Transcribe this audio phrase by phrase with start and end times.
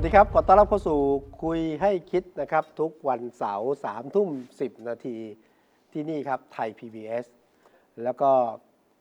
[0.00, 1.00] วัสดีครับ ขอต้อนรับเข้าสู่
[1.42, 4.28] คุยให้คิดนะครับ ทุกวันเสาร์สามทุ่ม
[4.60, 5.18] สินาที
[5.92, 7.26] ที่นี่ครับไทย PBS
[8.02, 8.30] แล้วก็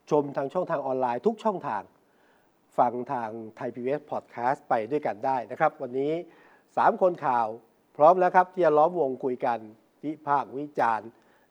[0.10, 1.84] ชมทางช่องทางออนไลน์ทุกช่องทาง
[2.78, 6.14] ฟังทางไทย PBS Podcast ไปด้วยกันได้นะครับ วันนี้
[6.58, 7.48] 3 คนข่าว
[7.98, 9.60] พร้อมแล้วครับ ที่จะล้อมวงคุยกัน
[10.04, 11.10] วิพากษ์วิจารณ์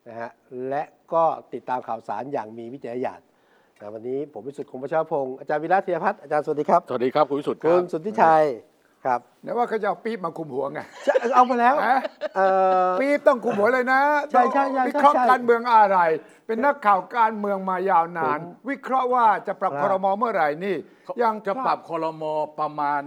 [0.09, 0.31] นะฮะ
[0.69, 3.21] และก็ติดตามข่าวสารอย่างมีวิจารณญาณ
[3.81, 8.47] นะวันนี้ผมวิสุทธิ์คงประชาพงศ์อาจารย์วิระเทียพัฒน์อาจารย์สวัสดีครับ สวัสดีครับ คุณวิสุทธิ์คคุรัณบสุทธิชัย
[9.05, 10.81] ครับไหนว่าเขาจะเอาปี๊บมาคุมหัวไง
[11.31, 12.01] จะเอามาแล้วฮะ
[12.37, 12.47] เอ่
[12.87, 15.99] อปี๊บต้องคุมหัวเลยนะใช่ใช่ใช่วิเคราะห์ใช่การเมืองอะไร
[16.47, 20.77] เป็นนักข่าวการเมืองมายาวนานผมวิเคราะห์ว่าจะปรับอ่าครมเมื่อไหร่นี่
[21.23, 23.03] ยังจะปรับคอรมอประมาณ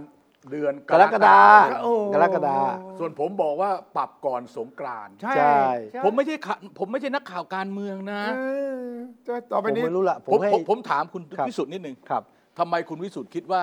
[0.50, 1.38] เดือนกรกฎา
[1.82, 2.56] โอ้ กรกฎา
[2.98, 5.64] ส่วนผมบอกว่าปรับก่อนสงกรานต์ใช่ใช่
[6.04, 8.40] ผมไม่ใช่ข่าผมไม่ใช่นักข่าวการเมืองนะ เอ
[8.82, 8.86] อ
[9.26, 12.22] จะต่อผไปมนี้ ไม่รู้ละผผมมให้ผมผมถามคุณครับวิสุทธิ์นิดนึงครับ
[12.58, 13.62] ทำไมคุณวิสุทธิ์คิดว่า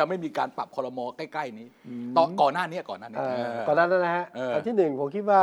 [0.00, 1.68] จะไม่มีการปรับคอรมอใกล้ ๆ นี้
[2.16, 5.42] ต่อก่อนหน้านี้ก่อนหน้านี้เอ่อเออก่อนหนานั้นนะฮะเอออัอันที่หนึ่งผมคิดว่า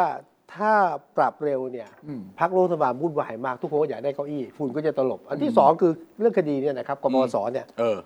[0.56, 0.72] ถ้า
[1.18, 7.98] ปรับเร็วเนี่ยอืมพักรัฐบาลวุ่นวายมากทุกคนก็อยากได้เก้าอี้ฝุ่นก็จะตลบ อันที่สองคือเรื่องคดีเนี่ยนะครับกมสเนี่ยเออ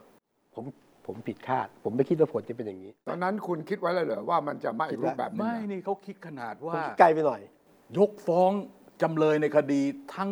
[0.55, 0.63] ผม
[1.05, 7.41] ผมผิดคาด ผมไม่คิดว่าผลจะเป็นอย่างนี้ ตอนนั้นคุณคิดไว้แล้วเหรอว่ามันจะไม่คิดรูว่าปแบบนี้ไม่นี่เขาคิดขนาดผมว่าคิดไกลไปหน่อย
[7.97, 8.51] ยกฟ้อง
[9.01, 9.81] จำเลยในคดี
[10.15, 10.29] ทั้ง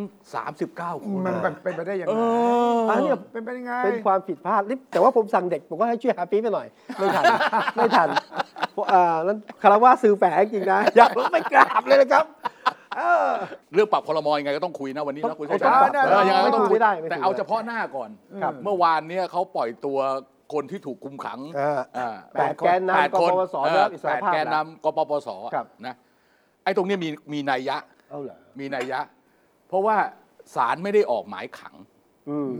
[0.53, 6.67] 39 คนมันมันเป็นไปได้ยังเอไงออันนี้เป็นไปยังไงเป็นความผิดพลาดนิดแต่ว่าผมสั่งเด็กผมก็ให้ช่วยหาปี๊บไปหน่อย
[6.97, 7.25] ไม่ทัน
[7.75, 8.07] ไม่ทัน
[8.73, 12.25] เพราะอ่านั้นคารวะสื่อแฝงจริงนะอยากไม่กราบเลยนะครับ
[12.97, 13.29] เออ
[13.73, 18.09] เรื่องปรับคอรมอยังไงก็ต้องคุยนะวันนี้นะคุยต้กัองนปรับเออยังไงก็ต้องคุยไม่ได้ไม่ได้แต่เอาเฉพาะหน้าก่อน
[18.41, 19.99] ครับเมื่อวานเนี่ยเขาปล่อยตัว
[20.53, 25.95] คนที่ถูกคุมขังเอออ่าแปดแกนนำแปดคนกปปสเอได้อรับอิสรแปดภาพแกนแล้วนำกปปสครับนะ
[26.63, 27.77] ไอ้ตรงเนี้ยมีมีนัยยะ
[28.09, 28.99] เอาเหรอมีนัยยะ
[29.67, 29.97] เพราะว่า
[30.55, 31.75] ศาลไม่ได้ออกหมายขัง
[32.29, 32.51] อืม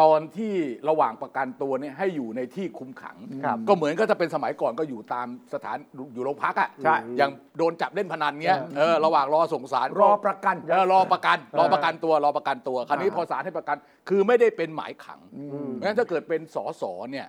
[0.00, 0.54] ตอนที่
[0.88, 5.76] ระหว่างประกันตัวเนี่ยให้อยู่ในที่คุมขัง ครับก็เหมือนก็จะเป็นสมัยก่อนก็อยู่ตามสถาน
[6.14, 13.76] อยู่โรงพักอะใช่ อย่างโดนจับเล่นพนันเงี้ยเออระหว่างรอส่งสาร รอประกัน เออรอประกันรอประกันตัวรอประกันตัวคราวนี้อ่าพอศาลให้ประกัน
[14.08, 15.20] คือไม่ได้เป็นหมายขัง
[15.68, 17.26] มเพราะฉะนั้นถ้าเกิดเป็นสอสอเนี่ย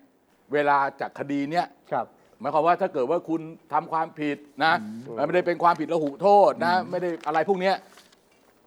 [0.53, 2.05] เวลาจากคดีเนี่ยครับ
[2.39, 3.41] หมายความว่าถ้าเกิดว่าคุณ
[3.73, 4.73] ทำความผิดนะ
[5.25, 7.75] ไม่ได้เป็นความผิดระหุโทษนะไม่ได้อะไรพวกเนี้ย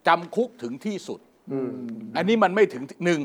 [0.08, 1.20] จำคุกถึงที่สุด
[1.52, 1.70] อืม
[2.16, 3.20] อันนี้มันไม่ถึงหนึ่ง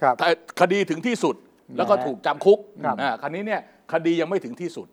[0.00, 0.28] ครับแต่
[0.60, 1.34] คดีถึงที่สุด
[1.76, 3.60] แล้วก็ถูกจำคุกครับอ่าคราวนี้เนี่ย
[3.92, 4.86] คดียังไม่ถึงที่สุด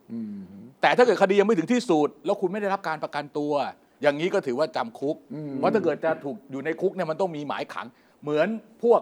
[0.81, 3.53] แต่ถ้าเกิดคดียังไม่ถึงที่สุด แล้วคุณไม่ได้รับการประกันตัว
[4.01, 5.15] อย่างนี้ก็ถือว่าจำคุก
[5.57, 7.87] เพราะถ้าเกิดจะถูกอยู่ในคุกเนี่ยมันต้องมีหมายขัง
[8.23, 8.47] เหมือน
[8.83, 9.01] พวก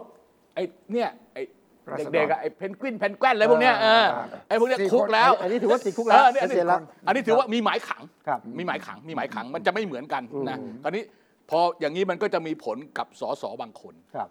[0.55, 0.63] ไอ้
[0.93, 1.66] เนี่ยไอ้ราษฎร
[2.13, 4.05] เด็กๆอะไอ้เพนกวินเพนแกวนอะไรพวกเนี้ยเออ
[4.47, 11.03] ไอ้พวกเนี้ยสี่คนคุกแล้ว อันนี้ถือว่าติดคุกเอแล้วอเนี่ยอันชัดเจนี้นแล้วอันนี้ถือว่ามีหมายขังครับมีหมายขังมีหมายขังมันจะไม่เหมือนกันนะอืมคราวนี้
[11.49, 14.29] พออย่างนี้มันก็จะมีผลกับสสบางคนครับ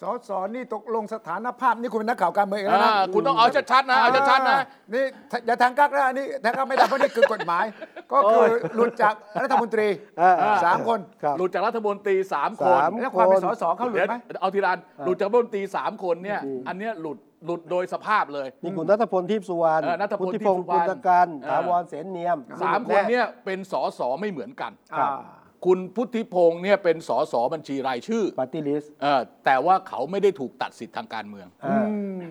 [0.00, 4.58] สอสอนี่ตกลงสถานภาพนี่คุณเป็นนักข่าวการเมืองอีกแล้วนะอ่าคุณต้องเอาชัดๆนะเอาชัดๆนะ
[4.94, 5.04] นี่
[5.46, 7.64] อย่าทางกักนะอันนี่ทางกักไม่ได้เพราะนี่คือกฎหมาย
[8.12, 8.44] ก็คือ
[8.74, 9.88] หลุดจากรัฐมนตรี
[10.18, 31.86] เออสามคน ครับ หลุดจากรัฐมนตรีสามคน สาม แล้วความเป็นสอสอเขาหลุดเดี๋ยวไหม เอาทีละอันหลุดจากรัฐมนตรีสามคนเนี่ยอืมอันเนี้ยหลุดหลุดโดยสภาพเลย มีคุณนัทพลทิพย์สุวรรณเออนัทพลคุณทิพงศ์ทิพย์สุวรปุรณณการเออ ถาวรเสนเนียมสามคนเนี่ยเป็นสสไม่เหมือนกันครับอ่า คุณพุทธิพงศ์เนี่ยเป็นสสบัญชีรายชื่อ ปาร์ตี้ลิสต์ เออแต่ว่าเขาไม่ได้ถูกตัดสิทธิ์ทางการเมืองอ่า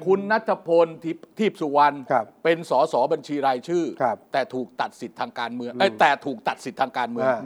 [0.05, 7.39] คุณนัทพลทิพทิพย์สุวรรณครับเป็นสสบัญชีรายชื่อ ครับแต่ถูกตัดสิทธิ์ทางการเมืองเอ้ยแต่ถูกตัดสิทธิ์ทางการเมือง อ่า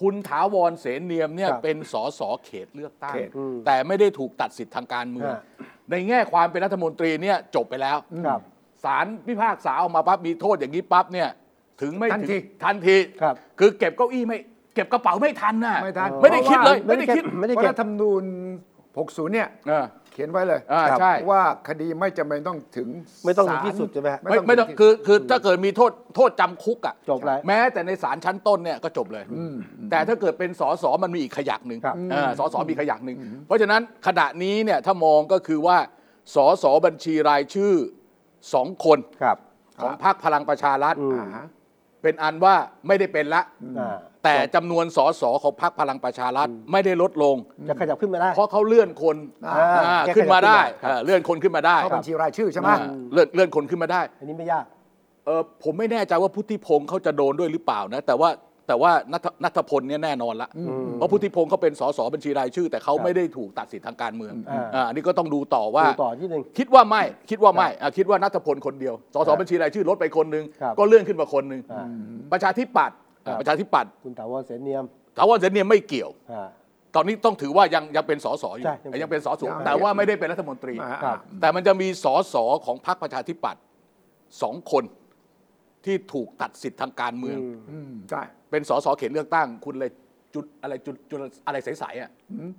[0.00, 5.40] คุณถาวรเสนเนียมเนี่ยครับเป็นสสเขตเลือกตั้งเขตอืมแต่ไม่ได้ถูกตัดสิทธิ์ทางการเมือง อ่า
[5.90, 8.40] ในแง่ความเป็นรัฐมนตรีเนี่ยจบไปแล้วครับ
[8.84, 11.28] ศาลพิพากษาออกมาปั๊บมีโทษอย่างนี้ปั๊บเนี่ย
[11.82, 14.38] ถึงไม่ทันที ถึงทันที ครับ คือเก็บเก้าอี้ไม่
[14.76, 18.24] เก็บกระเป๋าไม่ทันน่ะไม่ทัน ไม่ได้คิดเลยไม่ไม่ได้ได้เก็คิบดไม่ได้เพราะเก็บ รัฐธรรมนูญ
[18.78, 22.88] 60 เนี่ย เออ เขียนไว้เลยอ่าครับใช่ ว่าคดีไม่จำเป็นต้องถึง
[23.24, 29.24] ไม่ต้องถึงศาลที่สุดใช่ไหมฮะ ไม่ไม่ต้องคือคือถ้าเกิดมีโทษโทษจำคุกอะจบเลยแม้แต่ในศาลชั้นต้นเนี่ยก็จบเลย
[29.90, 35.78] แต่ถ้าเกิดเป็นสสมันมีอีกขยักหนึ่งครับเออสสมีขยักหนึ่งเพราะฉะนั้นขณะนี้เนี่ยถ้ามองก็คือว่า
[36.34, 37.72] สสบัญชีรายชื่อ
[38.54, 39.36] สองคนครับ
[39.82, 41.46] ของพรรคพลังประชารัฐอืมอ่าฮะ
[42.06, 42.54] เป็นอันว่า
[42.86, 43.42] ไม่ได้เป็นละ
[43.78, 47.36] อ่าแต่จำนวนสสของพรรคพลังประชารัฐไม่ได้ลดลง
[47.68, 49.16] จะขยับขึ้นมาได้ เพราะเขาเลื่อนคน
[49.46, 49.54] อ่า
[49.86, 52.78] อ่าแก้ขึ้นมาได้ขยับขึ้นมาครับ เออเลื่อนคนขึ้นมาได้เข้าบัญชีรายชื่อใช่ไหมอ่า
[53.12, 54.64] เลื่อนเลื่อนคนขึ้นมาได้ อันนี้ไม่ยาก
[55.26, 58.28] เออผมไม่แน่ใจว่าพุทธิพงศ์เขาจะโดนด้วยหรือเปล่านะ แต่ว่า
[58.68, 60.48] แต่ว่านัทนัทพลเนี่ยแน่นอนละ
[60.94, 71.86] เพราะพุทธิพงศ์เขาเป็นสสบัญชีรายชื่อ แต่เขาไม่ได้ถูกตัดสิทธิ์ทางการเมืองอ่าอ่าอันนี้ก็ต้องดูต่อว่าดูต่อที่หนึ่งคิดว่าไม่คิดว่าไม่อะคิดว่านัทพลคนเดียวสสบัญชีรายชื่อลดไปคนหนึ่งครับก็เลื่อนขึ้นมาคนหนึ่งอ่า
[72.32, 72.96] ประชาธิปัตย์
[73.26, 74.84] อะครับประชาธิปัตย์คุณถาวรเสนเนียม
[75.16, 76.48] ถาวรเสนเนี่ยไม่เกี่ยวอ่า
[76.94, 82.34] ตอนนี้ต้องถือว่ายังยังเป็นสสอยู่ใช่ยังเป็นยังเป็นสสยังแต่ว่าไม่ได้เป็นรัฐมนตรีอ่าครับแต่มันจะมีสส
[82.66, 83.62] ของพรรคประชาธิปัตย์
[84.42, 84.84] สองคน
[85.84, 87.38] ที่ถูกตัดสิทธิ์ทางการเมือง
[87.70, 89.90] อืมใช่เป็นสสเขตเลือกตั้ง คุณเลย
[90.34, 92.10] จุดอะไรจุดจุดอะไรใสๆอะ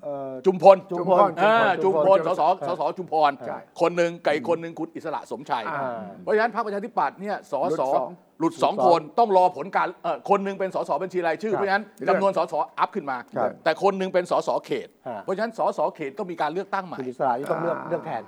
[0.03, 18.23] เอ่อ จุมพลจุมพลอ่าจุมพลสสครับสสจุมพร ใช่คนหนึ่งไก่คนหนึ่งคุณอิสระสมชัย อ่าเพราะฉะนั้นพรรคประชาธิปัตย์เนี่ยสหลุดสสองหลุดสองหลุดสองคนต้องรอผลการเออคนหนึ่งเป็นสสบัญชีรายชื่อครับเพราะฉะนั้นจำนวนสสอัพขึ้นมา ครับแต่คนหนึ่งเป็นสสเขต ฮะ เพราะฉะนั้นสสเขตต้องมีการเลือกตั้งใหม่ คุณอิสระที่ต้องเลือกเลือกแทน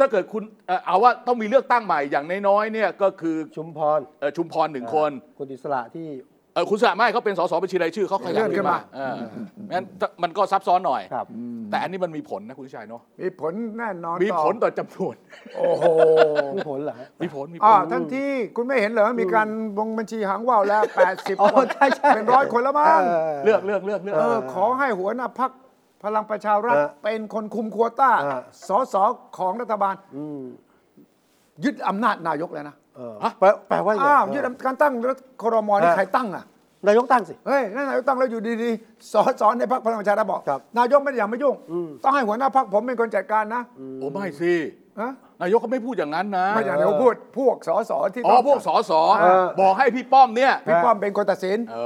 [0.00, 6.08] ถ้าเกิดคุณเอ่อเอาว่าต้องมีเลือกตั้งใหม่อย่างน้อยๆเนี่ยก็คือชุมพรเอ่อชุมพรหนึ่งคน คุณอิสระที่
[6.56, 9.16] เออคุณสระไม่เขาเป็นสสบัญชีรายชื่อเขาขยับเลื่อนขึ้ขึ้นนมามาเออ
[9.72, 9.84] งั้น
[10.22, 11.26] มันก็ซับซ้อนหน่อย ครับ
[11.70, 15.16] แต่อันนี้มันมีผลนะคุณชัยเนาะมีผลแน่นอนมีต่อผลต่อจำนวน
[15.56, 15.84] โอ้โห
[16.54, 18.26] มีผลเหรอฮะมีผลมีผอ่าลทันที
[18.56, 19.48] คุณไม่เห็นเหรอมีการ
[19.78, 20.82] วงบัญชีหางว่าวแล้ว
[21.12, 23.02] 80อ๋อคน ใช่ใช่เป็นร้อยคนแล้วมั้ง
[23.44, 25.50] เลือกเลือกเลือกเลือก เออขอให้หัวหน้าพัก
[26.04, 28.94] พลังประชารัฐ เออเป็นคนคุมโควต้าเออ สส
[29.38, 30.42] ของรัฐบาล อืม
[31.64, 36.44] ยึดอำนาจนายกแล้วนะ เออแปลแปลว่าไงอ้าวยึดอำการตั้งรัฐครมนี่เออใครตั้งอะ
[36.86, 43.62] นายกตั้งสิ เฮ้ยนั่นนายกตั้งแล้วอยู่ดีๆสสในพรรคพลังประชารัฐบอก ครับนายกไม่ได้อย่ามายุ่ง อืม ต้องให้หัวหน้าพรรคผมเป็นคนจัดการนะ
[44.00, 44.54] โอ้ไม่สิ
[45.00, 45.12] ฮะ
[45.42, 51.78] นายกเขาไม่พูดอย่างนั้นนะไม่อย่างที่เขาพูดพวกสสที่อ๋อต้องพวกสสเออ บอกให้พี่ป้อมเนี่ยพี่ป้อมเป็นคนตัดสิน เอ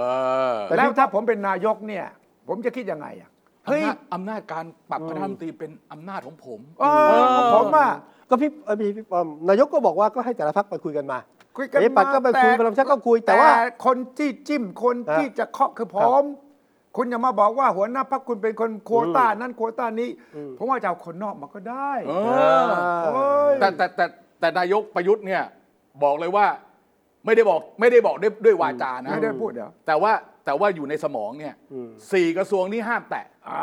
[0.55, 2.05] อแต่แล้วถ้าผมเป็นนายกเนี่ย
[2.49, 3.31] ผมจะคิดยังไงอะ
[3.67, 6.85] เฮ้ยอำนาจอำนาจการปรับคณะรัฐมนตรีเป็นอำนาจของผม เอ
[7.19, 7.25] อ
[7.55, 7.91] ผมอะ
[8.31, 11.19] ก็พี่เอ้ยพี่พี่ป้อมนายกก็บอกว่าก็ให้แต่ละพักไปคุยกันมา
[11.57, 13.51] คุยกันเอ๊ะปัดก็ไปคุยพลังประชาก็คุยแต่ว่า
[13.85, 16.25] คนที่จิ้มคนฮะที่จะเคาะคือผม
[16.97, 20.09] คุณอย่ามาบอกว่าหัวหน้าพรรคคุณเป็นคนโควต้านั้นโควต้านี้
[20.59, 22.13] ผมว่าจะเอาคนนอกมาก็ได้เอ
[22.61, 22.69] อ
[23.05, 24.05] โอ้ยแต่แต่แต่
[24.41, 25.43] แต่นายกประยุทธ์เนี่ย
[26.03, 26.47] บอกเลยว่า
[27.25, 30.13] ไม่ได้บอกไม่ได้บอกด้วยด้วยวาจานะ ไม่ได้พูดเหรอแต่ว่า
[30.51, 33.61] แต่ว่าอยู่ในสมองเนี่ยอืมสี่กระทรวงนี้ห้ามแตะอ่า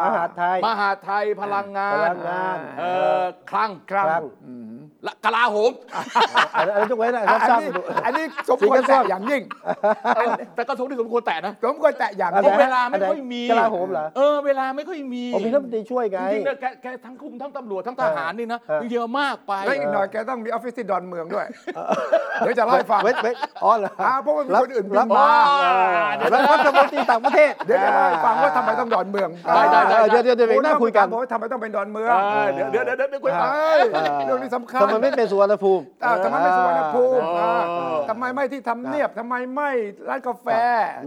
[0.00, 4.22] มหาดไทยมหาดไทยพลังงาพนลังงานเอ่อคลังครั้งครั้ง
[5.04, 5.72] และกลาโหม
[6.56, 9.42] อันนั้นอันนั้นยกไว้นะคอัรับนทราบนี้ดูอันนี้สมควรสี่กระทรวงแตะอย่างยิ่ง
[10.16, 21.46] เออแต่กระทรวงที่สมควรแตะนะสมควรแตะอย่างอันเพไหนราะเวลาไม่ค่อยมีกลาโหมเหรอเออเวลาไม่ค่อยมีผมมีรัฐมนตรีช่วยไงจริงๆเนี่ยแกแกทั้งคุมทั้งตำรวจทั้งทหารนี่นะเออเยอะมากไปแล้วอีกหน่อยแกต้องมีออฟฟิศที่ดอนเมืองด้วย
[22.38, 23.34] เดี๋ยวจะเล่าให้ฟังเว้ยเว้ย
[23.64, 25.26] อ๋อเหรออ่าเพราะว่ามีคนอื่นบินรับมา
[26.34, 33.80] รับรัฐมนตรีต่างประเทศเดี๋ยวจะเล่าให้ฟังว่าทำไมต้องดอนเมืองได้ได้ได้เออเดี๋ยวเดี๋ยวเดี๋ยวเบรกหน้าคุยกันเพราะว่าทำไมต้องเป็นดอนเมืองเออเดี๋ยวเดี๋ยวเดี๋ยวเดี๋ยวคุยเอ้ย
[34.26, 37.62] เรื่องนี้สำคัญทำไมไม่เป็นสุวรรณภูมิอ่าทำไมไม่สุวรรณภูมิเอออ่า
[38.10, 39.70] ทำไมไม่ที่ทำเนียบทำไมไม่
[40.08, 40.48] ร้านกาแฟ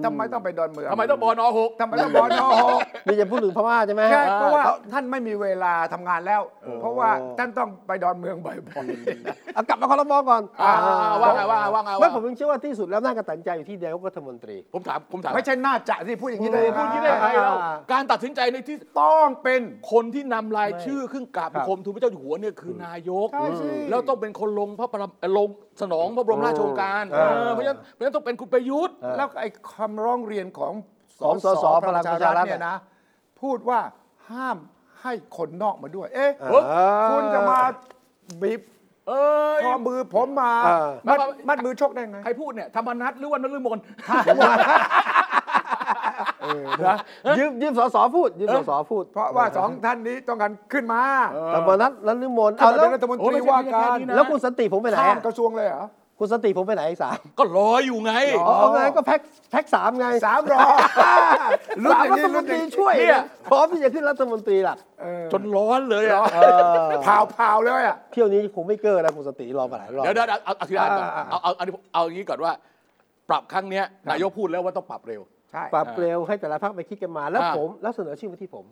[0.05, 4.63] ทำไมต้องไปดอนเมืองทำไมต้องบอนอหกทำไมต้องบอนอหกนี่จะพูดถึงพม่าใช่ไหมใช่เพราะว่า
[4.93, 6.41] ท่านไม่มีเวลาทำงานแล้ว
[6.81, 8.55] เพราะว่าโอ้ท่านต้องไปดอนเมืองบ่อย
[9.53, 10.71] เอากลับมาคอรมอก่อนอ่า
[11.21, 25.49] ว่าไงว่าไงว่าไงไม่ว่าผมยังเชื่อว่าที่สุดแล้วน่าจะตัดสินใจอยู่ที่นายกรัฐมนตรี ผมถามผมถามๆไม่ใช่น่าจะที่พูดอย่างนี้ได้พูยังดอย่างนี้ไงได้ไงแล้วอ่าการตัดสินใจในที่ต้องเป็นคนที่นำรายไม่ชื่อขึ้นกราบครับบังคมทูลพระเจ้าอยู่หัวเนี่ยคือนายกใช่สิแล้วต้องเป็นคนลงพระประเอ่อลง
[25.81, 30.73] สนองพระบรมราชโองการอ่าเออเพราะฉะนั้นเพราะฉะนั้นต้องเป็นคุณประยุทธ์อ่าแล้วไอ้คำร้องเรียนของ
[31.21, 32.77] ของสสพลังประชารัฐเนี่ยนะ
[33.41, 33.79] พูดว่า
[34.31, 34.57] ห้าม
[35.01, 37.59] ให้คนนอกมาด้วย เอ๊ะอ่าคุณจะมา
[38.41, 38.61] บีบ
[39.09, 39.23] เอ้
[39.57, 43.77] ยคอมือผมมาอ่ามัดมัดมือชกได้ไง ใครพูดเนี่ยธรรมนัทหรือว่านฤมล
[46.85, 46.95] นะ
[47.39, 51.01] ยืมยืมสสพูดยืมสสพูดเพราะว่าสองท่านนี้ต้องการขึ้นมา
[51.51, 55.83] แต่วันนั้นนั้นนิมนต์ขึ้เอานมาแล้วเป็นรัฐมนตโอ้รีไม่ใช่ว่าไม่ใช่การแค่นี้นะแล้วคุณสันติผมไปไหนข้ามอะกระทรวงเลยเหรอ
[56.19, 59.19] คุณสันติผมไปไหนอีกสามก็รออยู่ไง อ๋อไงก็แพ็ค
[59.51, 60.59] แพ็คสามไงสามรอ
[61.83, 72.51] รุ่นสามอย่างรันี้ฐมรุ่นนตอรีย่างนี้ช่วยเนี่ย พร้อมที่จะขึ้นรัฐมนตรีหลักเออจนร้อนเลยอะเออพาวพาวๆเลยอะ เที่ยวนี้คงไม่เกินนะคุณสันติรอมาหลายรอบ เดี๋ยวเดี๋ยวเอาเอาทีละอันก่อนอ่าอ่า เอาเอาเอาเอาอย่างนี้ก่อนว่า
[73.29, 78.65] ปรับครั้งเนี้ยนายกพูดแล้วว่าต้องปรับเร็ว ใช่ ปรับเร็วให้แต่ละพักไปคิดกันมา แล้วอ่า ผมแล้วเสนอชื่อมาที่ผม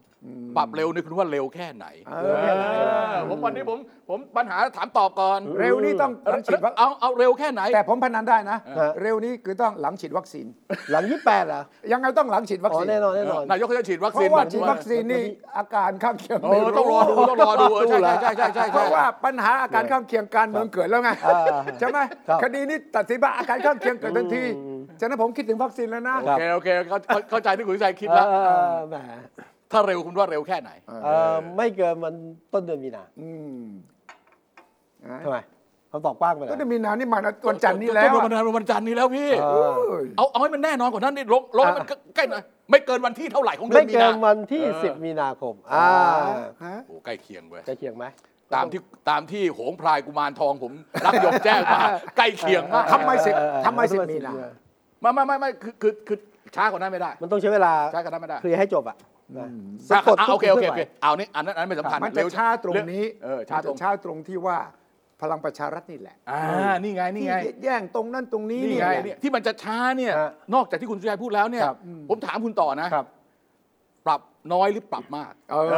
[0.57, 1.85] ปรับเร็วนี่คุณว่าเร็วแค่ไหน
[2.23, 3.77] เร็วแค่ไหนเออผมวันนี้ผม
[4.09, 10.45] ผมปัญหาถามตอบก่อนเร็วนี่ต้องหลังฉีดวัคเอาเอาเร็วแค่ไหน แต่ผมพนันได้นะฮะเร็วนี้คือต้องหลังฉีดวัคซีน
[10.91, 15.23] หลังยี่แปดอะยังไงต้องหลังฉีดวัคอ๋อซีนแน่นอนแน่นอน นายกเขาจะฉีดวัคเพซีนราะว่ามันฉีดวัคซีนนี่
[15.57, 24.43] อาการข้างเคียงเอไม่อต้องรอดูต้องรอดูเออใช่ใช่ใช่ใช่ใช่เพราะว่าปัญหาอาการข้างเคียงการเมืองเกิดแล้วไงอ่าใช่ไหมครับ คดีนี้ตัดสินว่าอาการข้างเคียงเกิดทันที
[24.99, 28.95] ฉะนั้นผมคิดถึงวัคซีนแล้วนะ โอเคโอเคเข้าเข้าเข้าใจที่คุณวิชัยคิดเอแล้วอเออแหม
[29.71, 30.71] ถ้าเร็วคุณว่าเร็วแค่ไหน
[31.03, 32.13] เออไม่เกินมัน
[32.53, 33.63] ต้นเดือนมีนาอืม
[35.23, 35.37] ทำไม
[35.91, 41.85] คำตอบกว้างไปเลก็ยได้มีนานี่มาวันจันทร์นี้แล้วก็อะวันจันทร์วันจันทร์นี้แล้วพี่ เออ เอ้ยเอาเอาให้มันแน่นอนกว่านั้นนี่ลงลงให้มัน
[42.15, 45.89] ใกล้หน่อยไม่เกินวันที่เท่าไหร่ของเดือไม่นมีเกินานวันที่เออ10 มีนาคม อ่า
[46.63, 48.05] ฮะ โอ้ใกล้เคียงเว้ยใกล้เคียงไหม
[48.55, 50.73] ตามที่ตามที่โหงพลายกุมารทองผม
[51.05, 51.81] รับยมแจ้งมา
[52.17, 54.33] ใกล้เคียงมาก ทำไมสิบเออเออทำไมสิบมีนา
[55.01, 56.17] ไม่ไม่ไม่ไม่คือคือคือ
[56.55, 58.97] ช้ากว่านั้นไม่ได้ มันต้องใช้เวลาช้ากว่านั้นไม่ได้เคลียร์ให้จบอะ
[59.37, 59.49] นะอะ
[59.89, 64.57] สะกดอะทุโอกเคโอเครื่โองไหเควเอานี่อันนั้นอันนั้นไม่สำคัญมันจะเร็ว ช้าตรงนี้เออช้าตรง มันจะช้าตรงที่ว่า
[65.21, 66.41] พลังประชารัฐนี่แหละอ่า
[66.83, 71.77] นี่ไงนี่ไง ที่แย่งตรงนั้นตรงนี้นี่นี่ไงแหละ เนี่ยที่มันจะช้าเนี่ยฮะนอกจากที่คุณสุชัยพูดแล้วเนี่ย ครับ
[72.09, 73.05] ผมถามคุณต่อนะ ครับ
[74.05, 74.21] ปรับ
[74.53, 75.77] น้อยหรือปรับมาก เออ เอ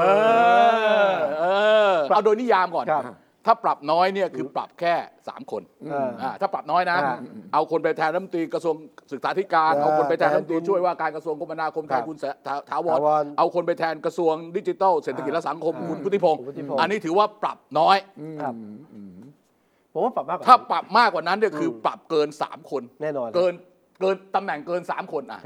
[1.10, 1.46] อ เอ
[1.92, 3.04] อ เอาโดยนิยามก่อน ครับ
[3.52, 4.94] ถ้าปรับน้อยเนี่ยคือปรับแค่
[5.28, 7.18] สามคนเอออ่าถ้าปรับน้อยนะอ่า
[7.54, 8.76] เอาคนไปแทนรัฐมนตรีกระทรวง
[9.12, 17.98] ศึกษาธิการ เออเอาคนไปแทนรัฐมนตรีแทนคุณช่วยว่าการกระทรวงคมนาคมแทครันบคุณเสถาถาวรถาวรเอาคนไปแทนกระทรวงดิจิทัลเศรษฐกิจและสังคมอ่าคุณพุทธิพงศ์คุณพุทธิพงศ์อันนี้ถือว่าปรับน้อย
[18.42, 18.54] ครับ
[19.94, 23.54] ผมว่าปรับมากกว่าถ้าปรับมากกว่านั้นเนี่ยคือปรับเกินสามคนแน่นอนเกิน
[24.02, 25.42] เกินตำแหน่งเกินสามคนอะ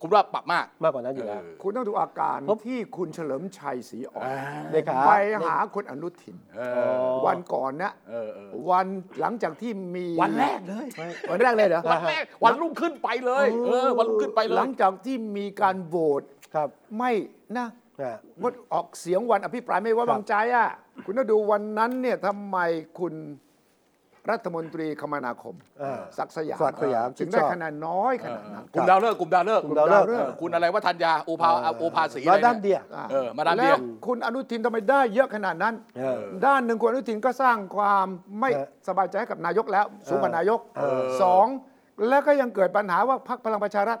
[0.00, 4.28] ครับคุณว่าปรับมาก มากกว่านั้นอยู่แล้วเออคุณต้องดูอาการเพราะที่คุณเฉลิมชัยศรีอ่อน
[4.72, 5.10] เลขาไป
[5.46, 8.86] หาคุณอนุทินเออ๋ออวันก่อนนะเออเออวัน
[9.20, 10.86] หลังจากที่มีวันแรกเลย
[11.30, 16.22] วันแรกเลยเหรอวันแรกวันรุ่งขึ้นไปเลยเออวันรุ่งขึ้นไปเลหลัยงจากที่มีการโหวต
[16.54, 17.12] ครับไม่
[17.56, 17.68] นะ
[18.02, 20.68] นะงดออกเสียงวันอภิปรายไม่ไว้วางใจอะ
[21.04, 22.56] คุณต้องดูวันนั้นเนี่ยทำไม
[22.98, 23.14] คุณ
[24.30, 38.06] รัฐมนตรีคมนาคมอ่าศักดิ์สยามศักดิ์สยามถึงได้ชิดชอบคะแนนน้อยขนาดนั้นกลุ่มดาวเลิกษ์กลุ่มดาวเลิกษ์กลุ่มดาวฤกษ์เออคุณอะไรว่าธัญญาโอภาโอภาสีร้อะอยไรด้านเนี่ยเดียวอะเออมาดามเดีแล้ยวคุณอนุทินทำไมได้เยอะขนาดนั้นเออด้านหนึ่งคุณอนุทินก็สร้างความ
[38.40, 41.46] ไม่เออสบายใจให้กับนายกแล้วสูงกว่านายกเออสอง
[42.08, 43.98] แล้วก็ยังเกิดปัญหาว่าพรรคพลังประชารัฐ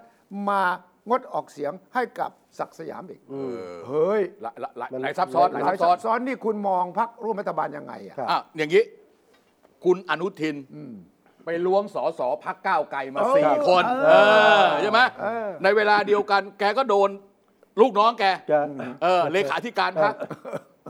[0.48, 0.62] มา
[1.08, 8.82] งดออกเสียงให้กับศักดิ์สยามอีกเออเฮ้ยหลายหลายหลายมันหลายซับซ้อนหหลาลายยซับซ้อนซ้อนนี่คุณมองพรรคร่วมรัฐบาลยังไงอะครับอะอย่างนี้
[9.84, 10.56] คุณอนุทิน
[11.44, 14.12] ไปล้วงสอสอพักก้าวไกลมาเออสี่ครับคนเอเอ
[14.60, 17.10] ออใช่ไหมเออในเวลาเดียวกัน แกก็โดน
[17.80, 18.58] ลูกน้องแกจะ
[19.02, 20.14] เออเลขาธิการพรรค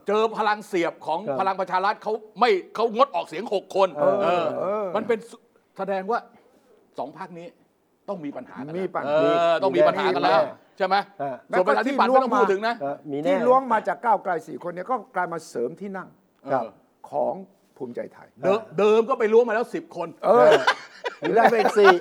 [0.09, 5.37] เจอพลังเสียบของครับพลังประชารัฐเขาไม่เขางดออกเสียงหกคนเออเออเออมันเป็นสุ
[5.79, 6.19] แสดงว่า
[6.99, 7.47] สองพรรคนี้
[8.09, 16.09] ต้องมีปัญหากันมีปัญเอหาอต้องมีปัญหากันแล้วมีแน่ใช่ไหมฮะส่วนประชาธิปัตย์ไม่ต้องพูดถึงนะเออมีแน่ที่ล้วงมาจากก้าวไกลสี่คนเนี่ยก็กลายมาเสริมที่นั่ง
[16.53, 16.65] ครับ
[17.11, 17.35] ของ
[17.79, 20.51] ภูมิใจไทย เดิมเดิมก็ไปล้วงมาแล้วสิบคน เออ
[21.21, 21.93] มีได้ไปอีกสี่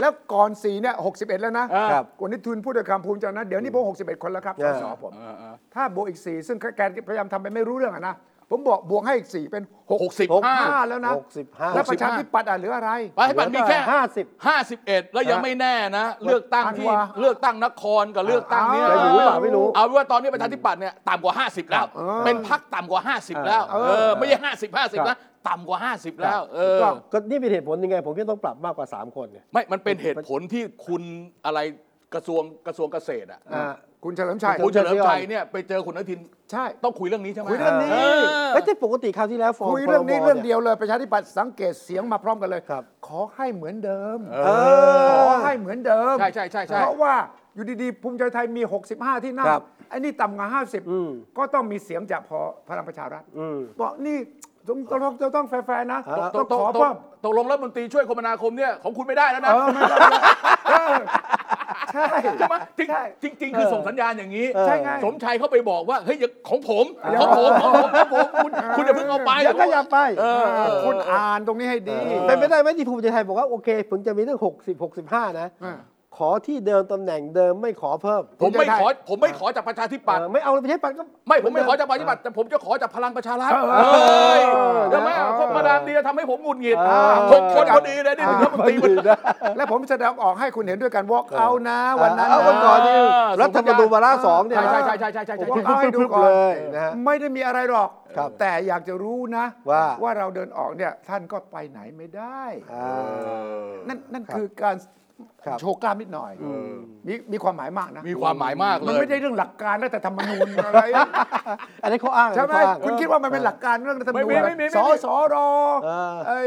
[0.00, 8.14] แล้วก่อนสี่เนี่ยหกสิบเอ็ดแล้วนะครับก่อนนี้ทุนพูดด้วยคำภูมิใจนะ เดี๋ยวนี้ผมหกสิบเอ็ดคนแล้วครับเอสอสผมเออเออถ้าบวกอีกสี่ซึ่งแกพยายามทำไปไม่รู้เรื่องอะนะ
[8.50, 25.16] ผมบอกบวกให้อีกสี่เป็นหกหกสิบหกห้าห้าแล้วนะหกสิบห้าแล้วประชาธิปัตย์อะเหลืออะไรไปให้ปัตย์มีแค่ห้าสิบห้าสิบเอ็ดแล้วยังไม่แน่นะ เลือกตั้งที่อันวาเลือกตั้งนครกับเลือกตั้งเนี่ยจะอยู่หรือเปล่าไม่รู้เอาเป็นว่าตอนนี้ประชาธิปัตย์เนี่ยต่ำกว่า50แล้วเออเป็นพักต่ำกว่า50แล้วเออเออไม่ใช่50ครั50บนะ
[25.48, 31.02] ต่ำกว่า 50 แล้ว เออถูกต้องก็นี่เป็นเหตุผลยังไง ผมก็ต้องปรับมากกว่าสามคนไงไม่ มันเป็นเหตุผลที่คุณ
[31.46, 31.58] อะไร
[32.14, 33.66] กระทรวงกระทรวงเกษตรอะอ่า
[34.04, 36.20] คุณเฉลิมชัยคุณเฉลิมชัยเนี่ยไปเจอคุณอนุทิน
[36.52, 44.38] ใช่ต้องคุยเรื่องนี้ใช่ไหมคุยเรื่องนี้เออเอ้ยแต่ปกติคราวที่แล้วฟอร์มคุยเรื่องนี้พเรื่องเดียวเลยประชาธิปัตย์สังเกตเสียงมาพร้อมกันเลยครับขอให้เหมือนเดิมเอ
[45.10, 47.14] ขออให้เหมือนเดิมใช่ใช่ใช่ใช่เพราะว่า
[47.54, 48.62] อยู่ดีๆภูมิใจไทยมี
[48.94, 52.38] 65 ที่นั่งครับไอ้นี่ต่ำกว่าอืม50 ก็ต้องมีเสียงจากพอ
[52.68, 54.18] พลังประชารัฐอืมบอกนี่
[54.68, 59.52] ต้องต้องต้องต้องแฟร์ๆนะอ่าตต้อกงตขกอตเพิ่กมตกลงรัฐมนตรีช่วยคมนาคมเนี่ยของคุณไม่ได้แล้วนะ
[61.94, 66.84] เออไม่ได้นะเออใช่ใช่ไหมจริงใช่จริงจริงๆคือส่งสัญญาณอย่างนี้เออใช่ไง สมชัยเขาไปบอกว่าเฮ้ยอย่าของผม
[67.20, 70.44] ของผมของผมของผมคุณคุณอย่าเพิ่งเอาไปอย่าก็อย่าไปเออ
[70.84, 75.48] คุณอ่านตรงนี้ให้ดีเป็นไปได้ไหมที่ภูมิใจไทยบอกว่าโอเคผมจะมีเรื่อง60 65 นะ
[76.20, 89.18] อ่าขอที่เดิมตำแหน่งเดิมไม่ขอเพิ่มผมไม่ขอผมไม่ขอจากประชาธิปัตย์เออไม่เอาประชาธิปัตย์ก็ไม่ผมไม่ขอจากประชาธิปัตย์แต่ผมจะขอจากพลังประชารัฐเออเฮ้ยเออใช่ไหมคนมาดามเดียทำให้ผมหงุดหงิดเออหกคนพอดีเลยนี่ถึงรัฐมนตรีดีนะ
[89.56, 99.44] และผมแสดงออกให้คุณเห็นด้วยกัน walk out นะวันนั้นเอาวันก่อนที่เออรัฐธรรมนูญวาระสองเนี่ยใช่นะใช่ใช่ใช่ใช่ใช่ผมใช่เอาให้ดูก่อนเลยนะฮะไม่ได้มีอะไรหรอกครับแต่อยากจะรู้นะ
[100.02, 102.42] ว่าเราเดินออกเนี่ยท่านก็ไปไหนไม่ได้
[102.74, 104.76] อ่านั่นนั่นครับคือการ
[105.46, 106.32] ครับ โชว์กล้ามนิดหน่อย
[107.08, 110.82] มีมีความหมายมากนะมีความหมายมากเลมันย ไม่ได้เรื่องหลักการแล้วแต่ธรรมนูญอะไร
[111.82, 115.48] อันนี้เขาอ้างใช่ไหมอันนี้เขาอ้าง คุณคิดว่ามันเป็นหลักการเรื่องรัฐธรรมนูญไม่ไม่ไม่ไม่สอสอรอ
[115.84, 116.40] เออไอ้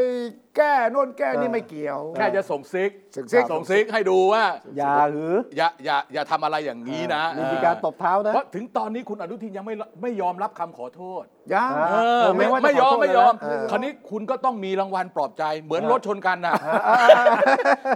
[0.58, 4.44] แก้โน่นแก้นี่เออไม่เกี่ยว แค่จะส่งซิกส่งซิก ส่งซิกให้ดูว่า
[4.78, 11.24] อย่าหืออย่าอย่าอย่าทำอะไรอย่างนี้นะนี่มีการตบเท้านะ เพราะถึงตอนนี้คุณอนุทินยังไม่ไม่ยอมรับคำขอโทษ
[11.54, 16.54] ยังอ่าเออไม่ไม่ว่าจะไม่ยอมขอโทษไม่ยอมเลยนะคราวนี้คุณก็ต้องมีรางวัลปลอบใจเหมือนรถชนกันนะ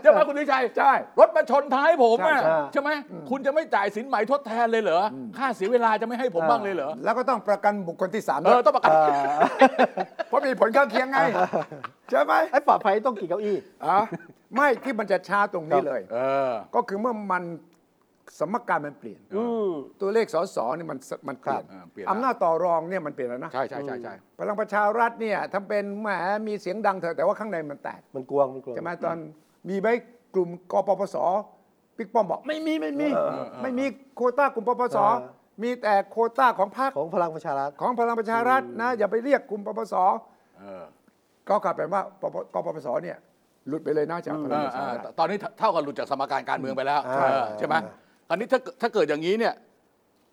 [0.02, 2.90] ใช่ไหมคุณวิชัยใช่ช่รถมาชนท้ายผมอะใช่ใช่ไหม
[3.30, 9.40] คุณจะไม่จ่ายสินไหมทดแทนเลยเหรออค่าเสียเวลาจะไม่ให้ผมบ้างเลยเหรอ แล้วก็ต้องประกันบุคคลที่สามเอด้วอยต้องประกันเอ่อ
[10.28, 11.20] เพราะมีผลข้างเคียงไง
[12.10, 13.98] ใช่ไหมไอ้ปลอดภัยต้องกี่เก้าอี้ อะ
[14.56, 16.18] ไม่ที่มันจะช้าตรงนี้เลย เอ
[16.50, 17.44] อ ก็คือเมื่อมัน
[18.40, 26.08] สมการมันเปลี่ยนอืมตัวเลขสสนี่มันสมันเปลี่ยนครับอ่าเปลี่ยนอำนาจต่อรองเนี่ยมันเปลี่ยนแล้วนะใช่ใช่ใช่ใช่ พลังประชารัฐเนี่ยทำเป็นแหม
[26.48, 29.18] มีเสียงดังเถอะแต่ว่าข้างในมันแตกมันกวงมันกวง ใช่ไหมตอน
[29.70, 29.88] มีไหม
[30.34, 31.18] กลุ่มกปปส
[31.98, 33.08] บิ๊กป้อมบอกไม่มีไม่มี
[33.64, 34.98] ไม่มีโควต้ากลุ่มปปส
[35.64, 39.96] มีแต่โควต้าของพรรคของพลังประชารัฐ ของพลังประชารัฐนะอย่าไปเรียกกลุ่มปปส
[40.60, 40.84] เออ
[41.50, 43.18] ก็กลายเป็นว่าปปกปปสเนี่ย
[43.68, 47.76] หลุดไปเลยนะจากพเอลังอประชาเออรัฐ ตอนนี้เท่ากับหลุดจากสมการการเมืองไปแล้วอ่าเออใช่ไหม
[48.28, 49.54] คราวนี้ถ้าถ้าเกิดอย่างนี้เนี่ย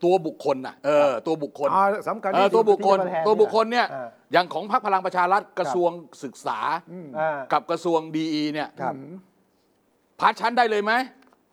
[0.04, 5.90] ตัวบุคคลน่ะเออตัวบุคคล อ่าสำคัญเออที่ตัวสุดบุคคลที่จะมาแทนตัวบุคคลเนี่ยอ่า อย่างของพรรคพลังประชารัฐกระทรวง
[6.24, 6.58] ศึกษา
[7.18, 8.94] อ่า กับกระทรวงดีเนี่ยครับ
[10.24, 10.92] พาชั้นได้เลยไหม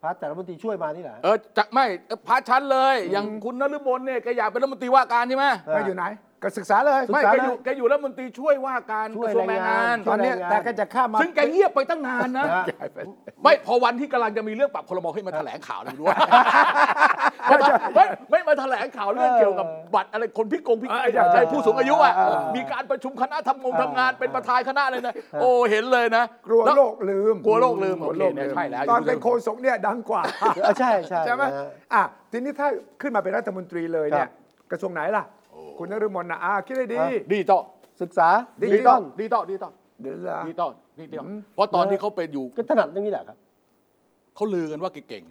[0.03, 6.05] พัฒแต่รัฐมนตรีช่วยมานี่แหละ เออจะไม่เออพาชั้นเลย อย่างคุณนฤมลเนี่ยแกอยากเป็นรัฐมนตรีว่าการใช่ไหมเออก็อยู่ไหน
[6.43, 12.63] ก็ศึกษาเลยไม่ศึกษาแกเลยอยู่แกอยู่รัฐมนตรีช่วยว่าการช่กวยระทรวงแรงงานแรงงานตอนเนี้ยช่วยแรงงานแต่ก็จะข้ามมาซึ่งแกเงียบไปตั้งนานนะ นะ
[13.43, 16.15] ไม่พอวันที่กำลังจะมีเรื่องปรับพลมให้มาแถลงข่าวเลยด้วย
[17.95, 22.13] ไม่ไม่มาแถลงข่าวเรื่องเกี่ยวกับบัตรอะไรคนพิกงพิการใช่ผู้สูงอายุอะ
[22.55, 30.21] มีการประชุมคณะทำงงทำงานเป็นประธานคณะเลยนะโอ้เห็นเลยนะกลัวแโลกลืมกลัวโลกลืมกลัวโลกโอเคเนี่ยลืมใช่แล้วตอนเป็นโฆษกเนี่ยดังกว่า
[30.63, 32.67] เออใช่ใช่ใช่ไหมนะฮะ อะทีนี้ถ้า
[33.01, 34.31] ขึ้นมาเป็นรัฐมนตรีเลยเนี่ครัยบ
[34.71, 35.23] กระทรวงไหนล่ะ
[35.77, 37.59] คุณนฤมลนะอะคิดได้ดีอะดีต่อ
[38.01, 38.27] ศึกษา
[38.61, 39.69] ดิดิจิตอลดีต่อดีต่อ
[40.01, 40.67] เดี๋ยวละดีต่อ
[40.99, 41.25] ดีต่อ
[41.55, 43.37] เพราะตอนที่เขาเป็นอยู่ก็ถนัดเรื่องนี้แหละครับ
[44.35, 45.23] เขาลือกันว่าแกเก่ง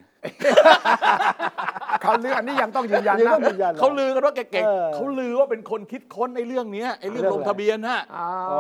[2.03, 8.55] เขาเรื่องอันนี้ยังต้องยืนยันยังนะต้องยืนยันเขาลือกันว่าแกเก่งเออเขาลือว่าเป็นคนคิดค้นในเรื่องเนี้ยไอ้เรื่องเรื่ลองงอะไรทะเบียนฮะอ่าเอ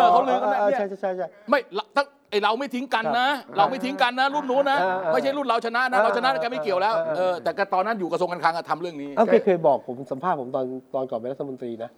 [0.00, 10.64] อเขาลือกันแบบเนี้ยใช่ใช่ใช่ใช่ไม่ละถ้า ไอเราไม่ทิ้งกันนะ เราไม่ทิ้งกันนะรุ่นนู้นนะเออเออไม่ใช่รุ่นเราชนะนะเออเราชนะแกไม่เกี่ยวแล้วเออเออเออแต่ก็ตอนนั้นอยู่กระทรวงการคลังอะทำเรื่องนี้เอ้าเคยเคยบอกผมสัมภาษณ์ผมตอน
[10.94, 11.90] ตอนก่อนเป็นรัฐมนตรีนะ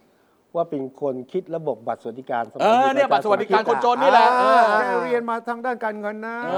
[0.54, 6.56] ว่าเป็นคนคิดระบบบัตรสวัสดิการสมัเออเนี่ยบัตรสวัสดิการคนจนนี่แหละเออแกเรียนมาทางด้านการเงินนะเอ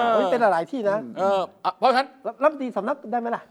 [0.00, 3.42] อเฮ้ยเป็นหลายๆที่นะเอออะเพราะฉะนั้นรัฐรัฐมนตรีสำนักได้ไหมล่ะ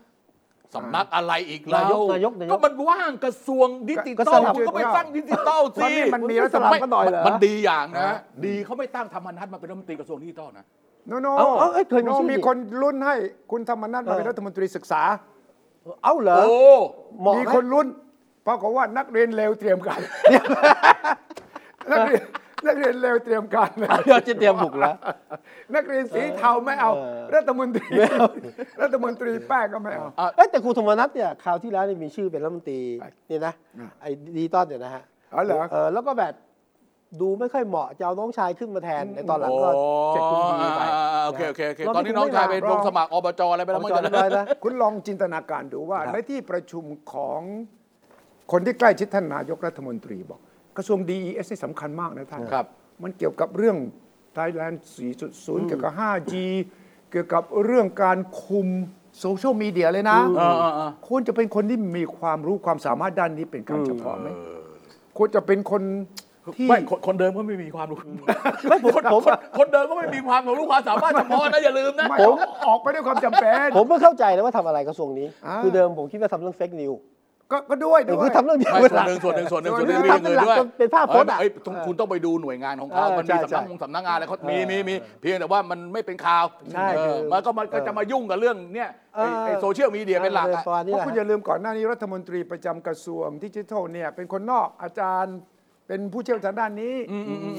[0.76, 10.66] สำนักอะไรอีกเรานายกนายกนายก ก็มันว่างกระทรวงดิจิก็ตสอลัลบคุณก็ไปตั้งดิจิตอลตอนสินี้มันมีรัฐสบาลัลบกันหน่อยเหรอมันดีอย่างนะ ดีเขาไม่ตั้งธรรมนัฐมาเป็นรัฐมนตรีกระทรวงดิจิตอลนะ
[11.08, 13.16] โนโนเอาเอาเอ้ยเคยมีโนชื่อมีนี่คนรุ่นให้
[13.52, 15.02] คุณธรรมนัฐมาเป็นเออรัฐมนตรีศึกษา
[16.04, 16.56] เอ้าเหรอโอ้
[17.20, 17.88] เหมาะมีไหมคนรุ่น
[18.44, 20.02] เพราะเขาว่านักเรียนเลวเตรียมการ
[21.92, 22.22] นักเรียน
[22.68, 24.96] นักเรียนเลวเตรียมการเลยเดี๋ยวจะเตรียมบุกแล้ว
[25.76, 27.88] นักเรียนสีเทาไม่เอาเออรัฐมนตรี
[28.82, 32.80] รัฐมนตรีแป้งก็ไม่เอาเอ้ยแต่ครูธรรมนัฐเนี่ยคราวที่แล้วนี่มีชื่อเป็นรัฐมนตรี
[33.30, 33.54] นี่นะ
[34.02, 36.34] ไอ้ดิจิตอลเนี่ยนะฮะอ๋อเหรอเออแล้วก็แบบ
[37.22, 39.70] ดูไม่ค่อยเหมาะจะเอาน้องชายขึ้นมาแทนในตอนหลังก็
[40.10, 47.42] เสร็จคุณดีไปอ่าโอเคโอเคโอเครบตอนนี้น้องชายไปไม่ลงสมัครอบจอะไรไปแล้วเอามั้งจอดเรียบร้อยนะคุณลองจินตนาการดูว่าครับในที่ประชุมของ
[48.52, 50.40] คนที่ใกล้ชิดท่านนายกรัฐมนตรีบอก
[50.78, 52.66] กระทรวง DES นี่สำคัญมากนะท่านครับ
[53.04, 53.78] มันเกี่ยวกับเรื่อง
[54.38, 54.76] Thailand
[55.22, 56.34] 4.0 เกี่ยวกับ 5G
[57.12, 58.68] เกี่ยวกับเรื่องการคุม
[59.20, 64.28] โซเชียลมีเดียเลยนะเออเออเออควรจะเป็นคนที่มีความรู้ความสามารถด้านนี้เป็นการเฉพาะไหม
[65.18, 65.82] ควรจะเป็นคน
[66.56, 68.00] ที่ไม่คนคนเดิมก็ไม่มีความรู้
[68.70, 72.36] ไม่ผมคนผมคนคนเดิมก็ไม่มีความรู้ความสามารถเฉพาะนะอย่าลืมนะไม่ออก
[72.68, 76.92] ออกไปด้วยความจำเป็น ผมไม่เข้าใจเลยว่าทำอะไรกระทรวงนี้อ่าคือเดิมผมคิดว่าทำเรื่องเฟกนิว
[77.52, 95.36] ก็ก็ด้วยด้วยคือทำเรื่องเดียวไม่เป็นส่หวนลักหนึ่งส่วนหนึ่งส่วนหนึ่งส่ส่ววนนหหนึ่นึ่งงมีอย่างอื่นด้วยเป็นภาพพจน์อะเอ้ยต้องคุณต้องไปดูหน่วยงานของเขาเออมันมีใช่สำนักใช่งงสำนักงานอะไรเขามีเออมีมีเพียงแต่ว่ามันไม่เป็นข่าวใช่เออคือมันก็มันก็จะมายุ่งกับเรื่องเนี้ยไอ้ไอ้เออโซเชียลมีเดียเป็นหลักอะประมาณเพนี้แหราะละ คุณอย่าลืมก่อนหน้านี้รัฐมนตรีประจำกระทรวงดิจิทัลเนี่ยเป็นคนนอกอาจารย์
[95.88, 96.96] เป็นผู้เชี่ยวชาญด้านนี้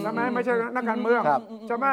[0.00, 1.86] ใช่ไหมไม่ใช่นักการเมืองครับ ใช่ไหม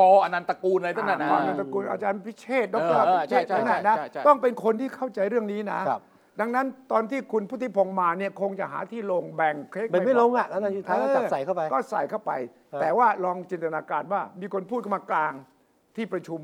[0.00, 6.00] กออนันตกูลอะไรตั้งนั้นนะก่อนนามตระกูลอาจารย์พิเชษฐ์ดเอรอเออพิเชษฐ์ใช่ใช่นั่นนะใช่ใช่ ต้องเป็นคนที่เข้าใจเรื่องนี้นะครับ
[6.40, 12.32] ดังนั้นตอนที่คุณพุทธิพงษ์มาเนี่ยคงจะหาที่ลงแบ่งเค้กเป็นไม่พลองอะแล้วในสุดท้ายก็จับใส่เข้าไป ก็ใส่เข้าไป
[12.72, 15.32] ครับแต่ว่าลองจินตนาการว่ามีคนพูดขึ้นมากลาง
[15.96, 16.40] ที่ประชุม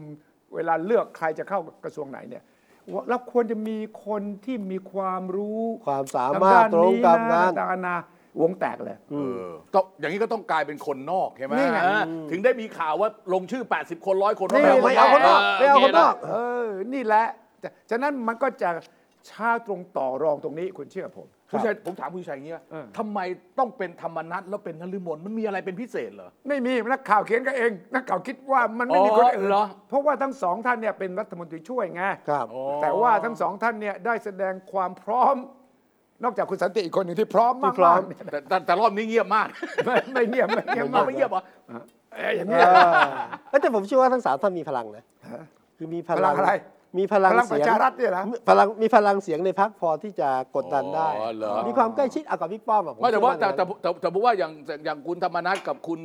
[0.54, 2.42] เวลาเลือกใครจะเข้ากระทรวงไหนเนี่ย
[2.94, 7.96] ว่าเราควรจะมีคนที่มีความรู้ความสามารถตรงกับงานต่างๆนา
[8.42, 16.34] วงแตกเลยเออก็อย่างนี้ก็ต้องกลายเป็นคนนอกใช่ไหมนี่ไงเออถึงได้มีข่าวว่าลงชื่อ 80 คนร้อยคนนี่ว่ไม่เอาคนนอกไม่เอาคนนอกเอ
[16.66, 17.26] อนี่แหละ
[17.62, 18.70] จะฉะนั้นมันก็จะ
[19.28, 23.18] ช้าตรงต่อรองตรงนี้คุณเชื่อผมคุณชัยผมถามคุณชัยอย่างนี้ว่าเออทำไม
[23.58, 32.46] ต้องเป็นธรรมนัตแล้วเป็นนฤมลมันมีอะไรเป็นพิเศษเหรอไม่มีนักข่าวเขียนกันเอง นักข่าวคิดว่ามันไม่มีคนอื่นอ๋อเหรอเพราะว่าทั้งสองท่านเนี่ยเป็นรัฐมนตรีช่วยไงครับ
[32.82, 35.36] แต่ว่าทั้งสองท่านเนี่ยได้แสดงความพร้อม
[36.24, 39.48] นอกจากคุณสันติอีกคนหนึ่งที่พร้อมมากที่พร้อมๆเนี่ยแต่แต่แต่รอบนี้เงียบมาก
[39.86, 41.42] ไม่ไม่เงียบไม่เงียบเอามากไม่เงียบเหรอ
[42.14, 42.78] เอ้ยอย่างเอเงี้ยอ
[43.50, 45.42] เอ้ยแต่ผมเชื่อว่าทั้งสามท่านมีพลังนะฮะ
[45.78, 46.52] คือมีพพลัลังงอะไร
[46.98, 54.52] มีพลังพลังปเสีระยงชารัฐเนี่ยนะ พลังมีพลังเสียงในพักพอที่จะกดดันได้ อ๋อเหรอ มีความใกล้ชิดเอากับพี่ป้อมอะผมไม่แต่ว่าแต่เชื่อแต่แต่แต่ผมว่าอย่าง
[54.84, 56.00] อย่างคุณธรรมนัฐกับคุณ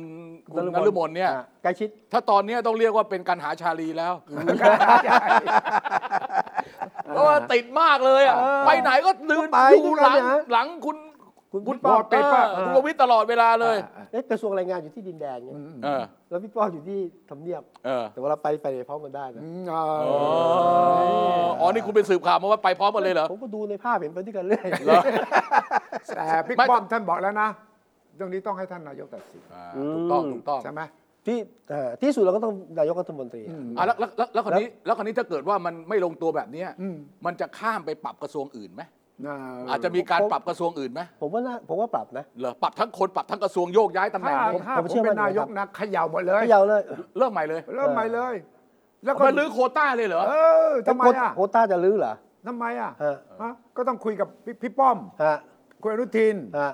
[0.52, 4.14] คุณนฤมลเนี่ย อะใกล้ชิด ถ้าตอนเนี้ยต้องเรียกว่าเป็นการหาชาลีแล้ว
[7.08, 10.96] เพราะว่าติดมากเลยอะเออไปไหนก็ลืนไปอยู่ด้วยหกัลันงนะหลังคุณ
[11.56, 13.76] คุณคุณพี่ป้อมเออเออคุณประวิตรตลอดเวลาเลย
[14.12, 16.98] เอ๊ะกระทรวงแรงงานอยู่ที่ดินแดงเนี่ยเออ แล้วพี่ป้อมอยู่ที่
[17.30, 20.18] ทำเนียบ เออ แต่ว่าเราไปไปพร้อมกันได้นะอืมอ่าอ๋อ
[21.60, 25.02] อ๋อ นี่คุณไปสืบข่าวมาว่าไปพร้อมกันเลยเหรอ ผมก็ดูในภาพเห็นไปด้วยกันเรื่อยเหรอ
[26.16, 27.48] แต่พี่ไม่ป้อมท่านบอกแล้วนะ
[28.16, 29.64] เรื่องนี้ต้องให้ท่านนายกตัดสินอ่า
[29.94, 30.82] ถูกต้องถูกต้องใช่ไหม
[31.26, 31.38] ที่
[31.70, 33.42] เอ่อที่สุดเราก็ต้องนายกรัฐมนตรี
[33.78, 38.95] อะแล้วแล้วแล้วแล้วคนนี้แล้วคนนี้ถ้าเกิดว่ามันไม่ลงตัวแบบเนี้ยอืมมันจะข้ามไปปรับกระทรวงอื่นไหมน่า
[39.68, 46.80] อาจจะมีการปรับกระทรวงอื่นไหมผมว่าน่าผมว่าปรับนะเหรอปรับทั้งคนปรับทั้งกระทรวงโยกย้ายตำแหถ้าน่งถ้าผมผมเชื่อมั่เป็นนนายกนะครับนะเขย่าหมดเลยไม่ยาวเลย
[47.18, 48.34] เริ่มใหม่เลย เริ่มใหม่เลย
[49.04, 50.32] แล้วก็มาลื้อโควต้าเลยเหรอเอ
[50.70, 52.14] อทำไมอะโควต้าจะลื้อเหรอ
[52.46, 55.36] ทำไมอะฮะฮะก็ต้องคุยกับพี่พี่ป้อมฮะ
[55.82, 56.70] คุยอนุทินฮะ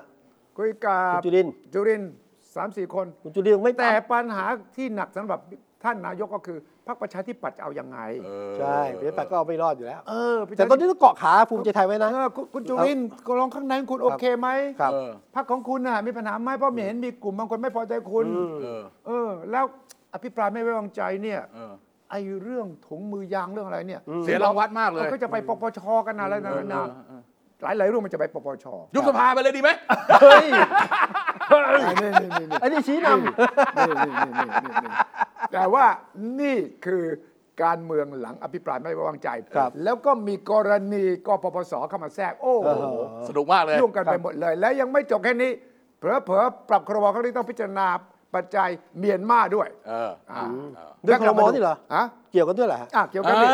[0.57, 2.11] คุยกับคุณจุรินทร์จุรินทร์
[2.55, 5.39] สามสี่คนคุณจุลินทร์ไม่แต่แต่ปัญหาที่หนักสำหรับ
[5.83, 19.65] ท่านนายกก็คือ พรรคประชาธิปัตย์จะเอายังไงเออใช่ประชาธิปัตย์ก็เอาไม่รอดอยู่แล้ว เออประชาแต่ตอนนี้ต้องเกาะขาภูมิใจไทยไว้นะ เออคุณคุณจุรินทร์ก็ลองข้างในคุณโอเคไหมครับเออ พรรคของคุณน่ะมีปัญหาไหมเพราะไม่เห็นมีกลุ่มบางคนไม่พอใจคุณอืมเออเออ แล้ว
[20.13, 21.73] อภิปรายไม่ไว้วางใจเนี่ยเออ
[22.11, 27.12] ไอ้เรื่องถุงมือยางเรื่องอะไรเนี่ยเสียรางวัลมากเลย เขาจะไปปปชกันนะอะไรนะเออนะเออเออ
[27.63, 29.69] หลายหลายๆเรื่องมันจะไปปปชยุบสภาไปเลยดีไหม
[30.21, 30.45] เฮ้ย
[32.01, 34.91] นี่นี่นี่นี่อันนี้ชี้นนี่นี่นี่นี่นี่
[35.53, 35.85] แต่ว่า
[36.41, 37.03] นี่คือ
[37.63, 39.29] การเมืองหลังอภิปรายไม่ไว้วางใจ
[39.83, 42.67] แล้วก็มีกรณีกปปสเข้ามาแทรก โอ้โห
[43.27, 45.51] สนุกมากเลยยุ่งกันไปหมดเลย และยังไม่จบแค่นี้
[45.99, 47.87] เผลอๆปรับครมครั้งนี้ต้องพิจารณา
[48.35, 53.47] ปัจจัยเมียนมาด้วย เอออ่าำด้วยครมนี่เหรออะเกี่ยวกันด้วยเหรอฮะอะเกี่ยวกันดิ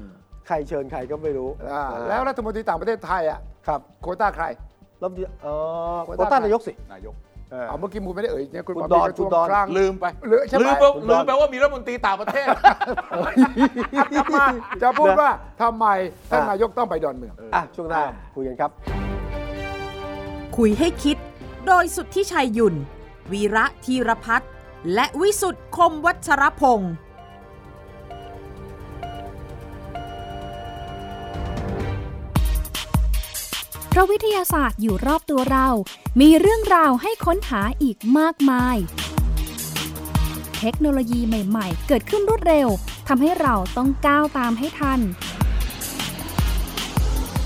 [0.46, 4.44] ใครเชิญใครก็ไม่รู้อ่าแล้วรัฐมนตรีต่างประเทศไทยอะครับโควต้าใคร
[5.00, 5.54] รัฐมนตรีอ๋อ
[6.04, 7.14] โควโคต้าต้านายกสินายก
[7.50, 12.46] เออเอาเมื่อกี้มูไม่ได้เอ่ยเนี่ยคุณคุณปดอนกระทรวงคุณดอนกลางลืมไปหรือใช่ไหมลืมไปคุณดอนลืมไปว่ามีรัฐมนตรีต่างประเทศ
[14.14, 14.44] จะมา
[14.82, 15.30] จะพูดว่า
[15.62, 15.86] ทำไม
[16.30, 18.02] ท่านอะนายกต้องไปดอนเมืองอะช่วงหน้า
[18.34, 18.70] คุยกันครับ
[20.56, 21.16] คุยให้คิด
[21.66, 22.74] โดยสุทธิชัยหยุ่น
[23.32, 24.50] วีระธีรพัฒน์
[24.94, 26.92] และวิสุทธ์คมวัชรพงศ์
[33.88, 35.68] เพราะวิทยาศาสตร์อยู่รอบตัวเรา
[36.20, 38.76] มีเรื่องราวให้ค้นหาอีกมากมาย
[40.58, 42.68] เทคโนโลยีใหม่ ๆ เกิดขึ้นรวดเร็ว
[43.08, 45.00] ทำให้เราต้องก้าวตามให้ทัน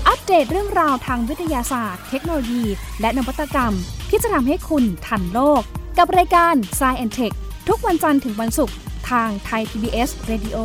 [0.07, 2.63] อัปเดตเรื่องราวทางวิทยาศาสตร์ เทคโนโลยี
[3.01, 3.73] และนวัตกรรม
[4.09, 5.63] ที่จะทำให้คุณทันโลก
[5.97, 7.33] กับรายการ s c i e n Tech
[7.67, 8.75] ทุกวันจันทร์ถึงวันศุกร์
[9.09, 10.57] ทางไทย PBS Radio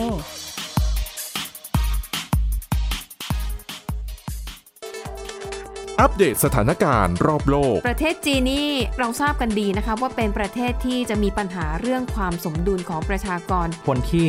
[6.00, 14.28] อัปเดตสถานการณ์รอบโลก ประเทศจีนนี่เราทราบกันดีนะคะว่าเป็นประเทศที่จะมีปัญหาเรื่องความสมดุลของประชากร คนที่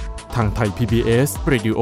[0.35, 1.79] ทางไทย PBS Radio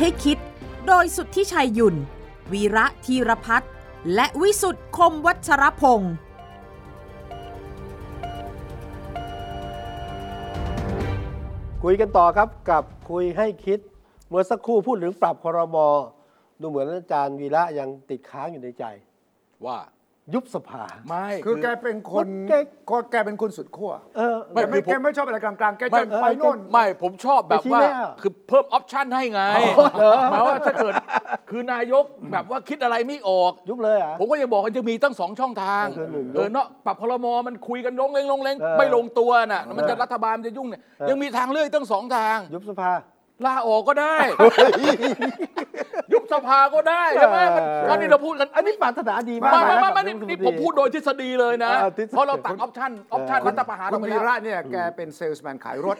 [0.00, 0.38] ให้คิด
[0.86, 1.96] โดยสุทธิชัยหยุ่น
[2.52, 3.70] วีระธีรพัฒน์
[4.14, 6.14] และวิสุทธ์คมวัชรพงศ์
[11.82, 13.78] คุยกันต่อครับกับคุยให้คิด
[14.28, 15.76] เมื่อสักครู่พูดถึงปรับครม
[16.60, 18.84] ดูเหมือนอาจารย์วีระยังติดค้างอยู่ในใจ
[19.64, 19.78] ว่า
[20.34, 22.52] ยุบสภา ไม่ คือแกเป็นคนแก
[22.90, 29.42] ก็แกเป็นคนสุดขั้วเออ ไม่แกไม่คือผม แกไม่ชอบอะไรกลางๆ แกไม่จะไปโน่น ไม่ผมชอบแบบไปชี้ว่าแน่อะคือเพิ่มออปชันให้ไง
[29.98, 30.94] เหรอหมายว่าถ้าเกิด
[31.50, 42.92] คือนายกแบบว่าคิดอะไรไม่ออก ยุบเลยเหรอะ ผมก็ยังบอกว่าจะมีตั้งสองช่องทางก็คือหนึ่งเออเนาะปรับพลมมันคุยกันลงเลงลงเลงเออไม่ลงตัวน่ะ มันจะเออรัฐบาลมันจะยุ่งเนี่ยเออ ยังมีทางเลือกตั้งสองทาง ยุบสภา
[43.46, 44.16] ลาออกก็ได้
[46.12, 55.96] ยุบสภาก็ได้ใช่ไหมมันเอออันนี้เราพูดกันอันนี้ปรารถนาดีมากไม่ไม่นะไม่ไม่กับนี่ยุบนี่สภาผมพูดโดยทฤษฎีเลยนะเออทฤษฎีเพราะเราตัดออปชั่นออปชั่นรัฐประหารคุอณอกไปวีแล้วระเนี่ยแกเป็นเซลส์แมนขายรถ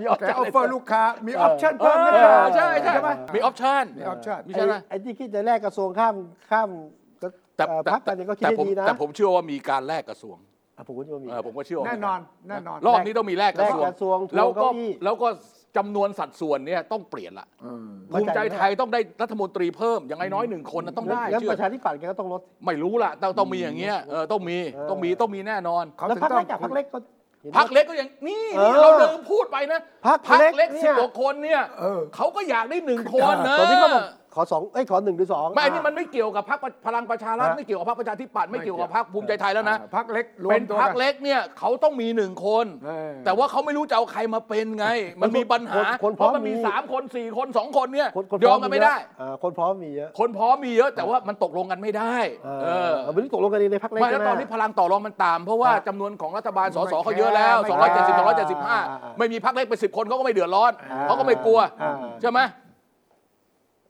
[0.00, 6.14] มีออปแกชั่นออฟเฟอร์ลูกค้ามีอเอออปชั่นเอเพิ่มนะอครับใช่ใช่ไหมมีออปชั่นมีออปชั่นไม่ใช่นะไอ้ที่คิดจะแลกกระทรวงข้าม
[6.50, 6.68] ข้าม
[7.22, 10.36] ก็แต่เอ่อแต่พักกันเนี่ยก็คิดแต่ได้ผมดีนะแต่ผมเชื่อว่ามีการแลกกระทรวง
[10.76, 15.28] อะผมก็เชื่อว่ามีเออผมก็เชื่อว่าแน่นอนแน่นอนรอบนี้ต้องมีแลกกระทรวงแลกกระทรวงแล้วก็ทวงเก้าอี้แล้วก็
[15.76, 26.98] จำนวนสัดส่วนเนี่ยต้องเปลี่ยนละเออภูมิใจไทยต้องได้รัฐมนตรีเพิ่มอย่างน้อยๆหนึ่งคนนะต้องได้งั้นเชื่ปอระชาธิปัตย์แกก็ต้องลดไม่รู้ล่ะต้องต้องมีอย่างเงี้ยเออต้องมีเออต้องมีต้องมีแน่นอนเขาแล้วถึงพักต้อเล็งกกับพักเล็กก็
[27.44, 34.04] ห็นไหมพักเล็กก็อย่างนี่เออนี่เราเดิมพูดไปนะพรรคพรรคเล็เล็กกเนี่ยสิบกว่าคนเนี่ยเออเขาก็อยากได้หนึ่งคนนะตอนนี้ก็บอก
[34.34, 44.86] ขอสองเอ้ยขอหนึ่งหรือสองไม่อันนี้มันไม่เกี่ยวกับพรรคพลังประชารัฐฮะไม่เกี่ยวกับพรรคประชาธิปัตย์ไม่เกี่ยวกับพรรคภูมิใจไทยแล้วนะพักเล็กรวเป็มนตัวพรรคกันเล็กเนี่ยเขาต้องมีหนึ่งคนเออแต่ว่าเขาไม่รู้จะเอาใครมาเป็นไง
[45.22, 58.36] มันมีปัญหาคนเพพร้อราะมมันมีมีสามคนสี่คนสองคนเนี่ยคนคนยอมกันไม่ได้เยอะอ่าคนพร้อมมีเยอะคนพร้อมมีเยอะ แต่ว่ามันตกลงกันไม่ได้เอเอออเอาไม่ได้ตกลงกันเองในพักเล็กไม่แล้วใช่ไหตอนนี้พลังต่อรองมันต่ำเพราะว่าอ่าจำนวนของรัฐบาลสสไม่เขาเยอะแล้วไม่270แคร์
[58.78, 62.40] 275ไม่มีพรรคเล็กไปสิบคนเขาก็ไม่เดือดร้อนอ่าเขาก็ไม่กลัวอ่าใช่ไหม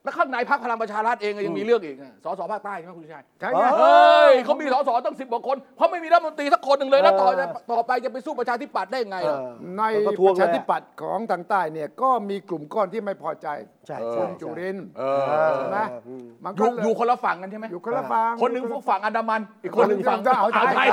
[0.04, 9.40] แล้วข้างในพรรคพลังประชารัฐเองก็ยังมีเรื่องอีกอะสสภาคใต้ใช่ไหมคุณชัยใช่ไงเฮ้ยเขามีสสตั้งสิบกว่าคนเพราะไม่มีรัฐมนตรีสักคนหนึ่งเลยแล้วต่อเออต่อไปจะไปสู้ประชาธิปัตย์ได้ยังไงเอล่ะอ
[9.76, 13.48] ในแล้วก็ทปวงระเลยชาอะธิปัตย์ของทางใต้เนี่ยก็มีกลุ่มก้อนที่ไม่พอใจ
[13.86, 20.88] ใช่เออใช่คุณจุรินทร์เอเอออใช่ไหมอืมมันอก็ยู่เลอยู่คนละฝั่งกันใช่ไหมอยู่คนละฝั่งคนหนึ่งฝั่งอันดามัน อีกคนหนึ่งฝั่งอ่าวไทอ่าวยไทย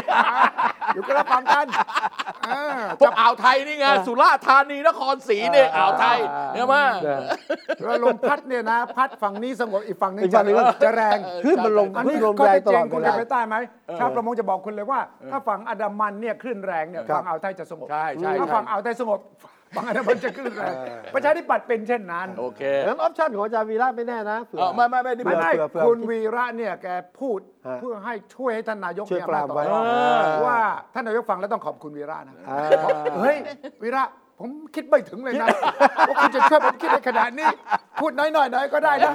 [0.93, 1.65] อยู่คนละฝั่งกัน
[2.45, 6.17] เออพวกอ่าวไทยนี่ไงสุราษฎร์ธานีนครศรีเนี่ยอ่าวไทย
[6.53, 6.75] ใช่ไหม
[7.81, 13.55] แล้วลมพัดเนี่ยนะพัดฝั่งนี้สงบอีกฝั่งหนึงอีกฝั่งหนึ่งก็ จะแรงขึ้นมันลงอันขึ้นี้นลมก็แรงจะตเจลอดงเวคุณลาจะไปใต้ไหม
[13.99, 14.99] ชาวประมงจะบอกคุณเลยว่า
[15.31, 19.19] ถ้าฝั่งอันดามันเนี่ยคลื่นแรงเนี่ยครับ ฝั่งอ่าวไทยจะสงบใช่ใช่ถ้าใช่ ฝั่งอ่าวไทยสงบ
[19.75, 26.87] ฝั่งอันดามันจะคลื่นแรงเออประชาธิปัตย์เป็นเช่นนั้น โอเคงั้นออปชั่นของอาจารย์วีระไม่แน่นะเผื่อเออไม่ไม่ไม่นี่ไม่เป็นได้เผื่อเผื่อคุณวีระเนี่ยแก
[27.19, 30.57] พูดฮะเพื่อให้ช่วยให้ท่านนายกช่วยมีปรามอำนาจต่อไว้รองเออ ว่า
[30.93, 32.59] ท่านนายกฟังแล้วต้องขอบคุณวีระนะอ่า
[33.21, 33.37] เฮ้ย
[33.83, 34.03] วีระ
[34.41, 35.47] ผมคิดไม่ถึงเลยนะ
[36.07, 37.47] ว่าคุณจะช่วยผมคิดในขนาดนี้
[37.99, 39.13] พูดน้อยๆหน่อยก็ได้นะ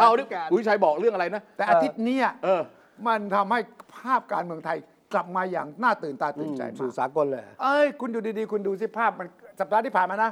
[0.00, 2.62] เอาดิคุณชัยบอกเรื่องอะไรนะ แต่อาทิตย์เนี้ยเออ
[3.06, 3.60] มันทำให้
[3.96, 4.78] ภาพการเมืองไทย
[5.12, 9.26] กลับมาอย่างน่าตื่นตาตื่นใจสู่มากสากลเลย เอ้ย คุณดูดีๆ คุณดูสิภาพมัน
[9.60, 10.30] สัปดาห์ที่ผ่านมานะ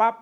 [0.00, 0.14] ปั๊บ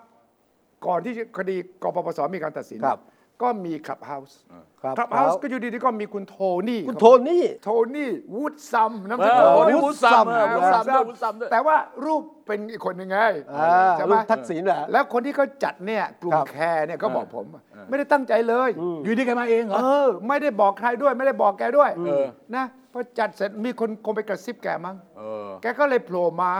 [0.86, 3.00] ก่อนที่คดีกปปสมีการตัดสินครับ
[3.42, 4.38] ก็มีคลับเฮาส์
[4.82, 6.36] ครับคลับเฮาส์ก็อยู่ดีๆก็มีคุณโท
[6.68, 13.18] นี่คุณโทนี่ โทนี่วูดซัมน้ำเอสอกุลโอ้นี่วุวุฒิฒิซัมซัมเออวุฒิซัมด้วยวุฒิซัมด้วยแต่ว่ารูปเป็นอีกคนหนึ่งไง
[13.54, 17.46] อ่าใช่ไหรูมปทักษิณแหละแล้วคนที่เขาจัดเนี่ยกลุ่คมรับแคร์เนี่ยก็บอกผม
[17.88, 18.70] ไม่ได้ตั้งใจเลย
[19.04, 22.24] อยู่ดีแกมาเองเหรอเออไม่ได้บอกใครด้วย ไม่ได้บอกแกด้วยเออ
[22.56, 26.52] นะพอจัดเสร็จมีคนคงไปกระซิบแกมั้งเออแกก็เลยโผล่มา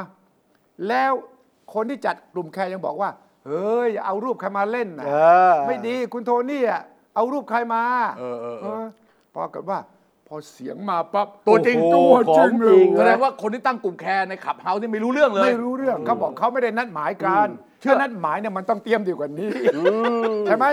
[0.89, 1.13] แล้ว
[1.75, 3.11] คนที่จัดกลุ่มแคร์ยังบอกว่า
[3.47, 5.13] เฮ้ยอย่าเอารูปใครมาเล่นนะเอ
[5.53, 6.83] อ ไม่ดีคุณโทนี่อะ
[7.15, 7.83] เอารูปใครมา
[8.19, 8.85] เออเออเออ
[9.35, 9.79] ปรากฏว่า
[10.29, 17.49] พอเสียงมาปั๊บตัวจริงโอ้ตัวจริงของเลจริยงแสดงว่าคนที่ตั้งกลุ่มแคร์ใน Clubhouse นี่ไม่รู้เรื่องเลย ไม่รู้เรื่องเขาบอกเขาไม่ได้นัดหมายกัน
[17.83, 19.51] ถ้านัดหมายเนี่ยมันต้องเตรียมดีกว่านี้
[20.47, 20.67] ใช่ไหม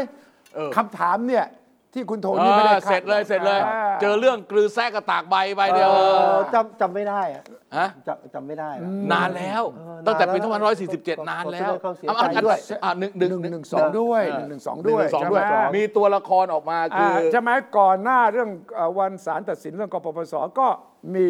[0.56, 1.46] เออ คำถามเนี่ย
[1.94, 6.00] ที่คุณโทเอนี่ไม่ได้อเสร็จเลยเสร็จเลย อ่า เจอเรื่องกลือแซะกระตากใบไปเดียวเอ
[6.36, 7.44] อจำจำไม่ได้อะ
[7.78, 20.68] ฮะจำจำไม่ได้ละ นานแล้ว เออตั้งแต่ปีนานแล้ว2547 นานแล้วขอแสดงความเสียเอาใจเอาด้วย อะหนึ่งหหนึ่นึ่งงหหนึ่งนึ่งสองด้วยหนึ่งหนึ่งสองด้วยสองใช่ด้วยไหม มีตัวละครออกมาคือ่าอ ใช่ไหมก่อนหน้าเรื่องเอ่อวันศาลตัดสินเรื่องกปปสก็
[21.16, 21.26] มี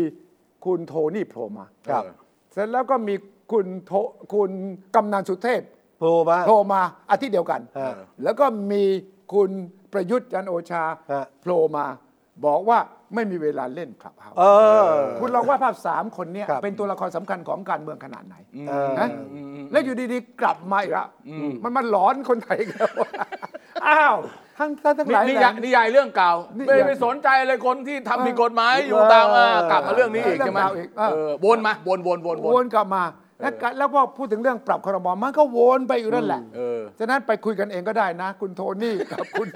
[0.65, 2.03] คุณโทนี่โผล่มาครับ
[2.53, 3.15] เสร็จแล้วก็มี
[3.51, 3.91] คุณโท
[4.33, 4.51] คุณ
[4.95, 5.61] กำนันสุเทพ
[5.99, 8.83] โผล่มา โผล่มาอาทิตย์เดียวกันฮะแล้วก็มี
[9.33, 9.49] คุณ
[9.93, 11.85] ประยุทธ์จันทร์โอชาฮะโผล่มา
[12.45, 12.79] บอกว่า
[13.15, 14.43] ไม่มีเวลาเล่นคลับเฮาส์เอ
[14.85, 14.87] อ
[15.19, 18.35] คุณลองว่าดภาพสามคนเนี้ยครับเป็นตัวละครสำคัญของการเมืองขนาดไหน
[18.69, 19.09] เออนะ
[19.71, 21.07] แล้วอยู่ดีๆ กลับมาอีกแล้ว
[21.63, 22.89] มันมันหลอนคนไทยอีกแล้ว
[23.87, 24.15] อ้าว
[24.59, 33.03] ทั้งทั้งทั้งหลายนี่แหยาล่ยนิยายเรื่องเก่านิไม่ยายไปสนใจเลยคนที่ทำผิดกฎหมายอยู่ตามอะกลับมาเรื่องนี้อีกเรื่องใช่ไหมเก่าอีกเออเออวนมาวนวนวนววนนกลับมา
[33.43, 39.47] แล้วก็แล้วพอพูดถึงเรื่องปรับครมมันก็วนไปอยู่นั่นแหละเออฉะนั้นไปคุยกันเองก็ได้นะ คุณโทนี่กับคุณ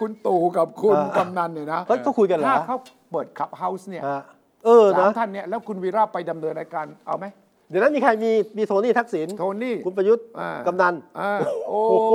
[0.00, 2.76] คุณตู่กับคุณเออกำนันเนี่ยนะเฮ้ยเขาคุยกันเหรอถ้าเขา
[3.10, 4.22] เปิดขับเฮาส์เนี่ยฮะ
[4.64, 7.26] เออสามนะท่านเนี่ยแล้วคุณวีระไปดำเนินรายการเอาไหม
[7.70, 11.30] เดี๋ยวนั้นมีใครมีมีโทนี่ทักษิณโทนี่คุณประยุทธ์อ่ากำนันอ่า
[11.68, 12.14] โอ้โอ้โห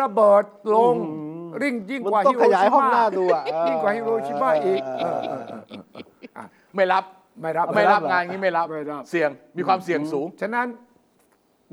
[0.00, 6.04] ระเบิดลงอืมริ่งยิ่งมันกว่าต้อฮิงโรขยายชิห้องมาหน้าดูอะยิ่งกว่าฮิโรชิมาอีกเอเอออเอเอออเออเออเออ
[6.36, 7.04] อะไม่รับ
[7.42, 10.66] ไม่รับไม่รับเหรองานนี้ไม่รับไม่รับ เสี่ยงมีความเสี่ยงสูง ฉะนั้น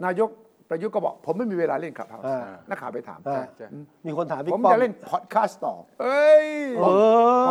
[0.06, 0.30] นายก
[0.70, 3.68] ประยุทธ์ก็บอก ผมไม่มีเวลาเล่นขับเฮาอ่านักข่าวไปถามอ่าใช่
[4.06, 6.90] มีคนถามพี่ผมป้อมจะเล่นพอดแคสต์ต่อ เอ้ยเอ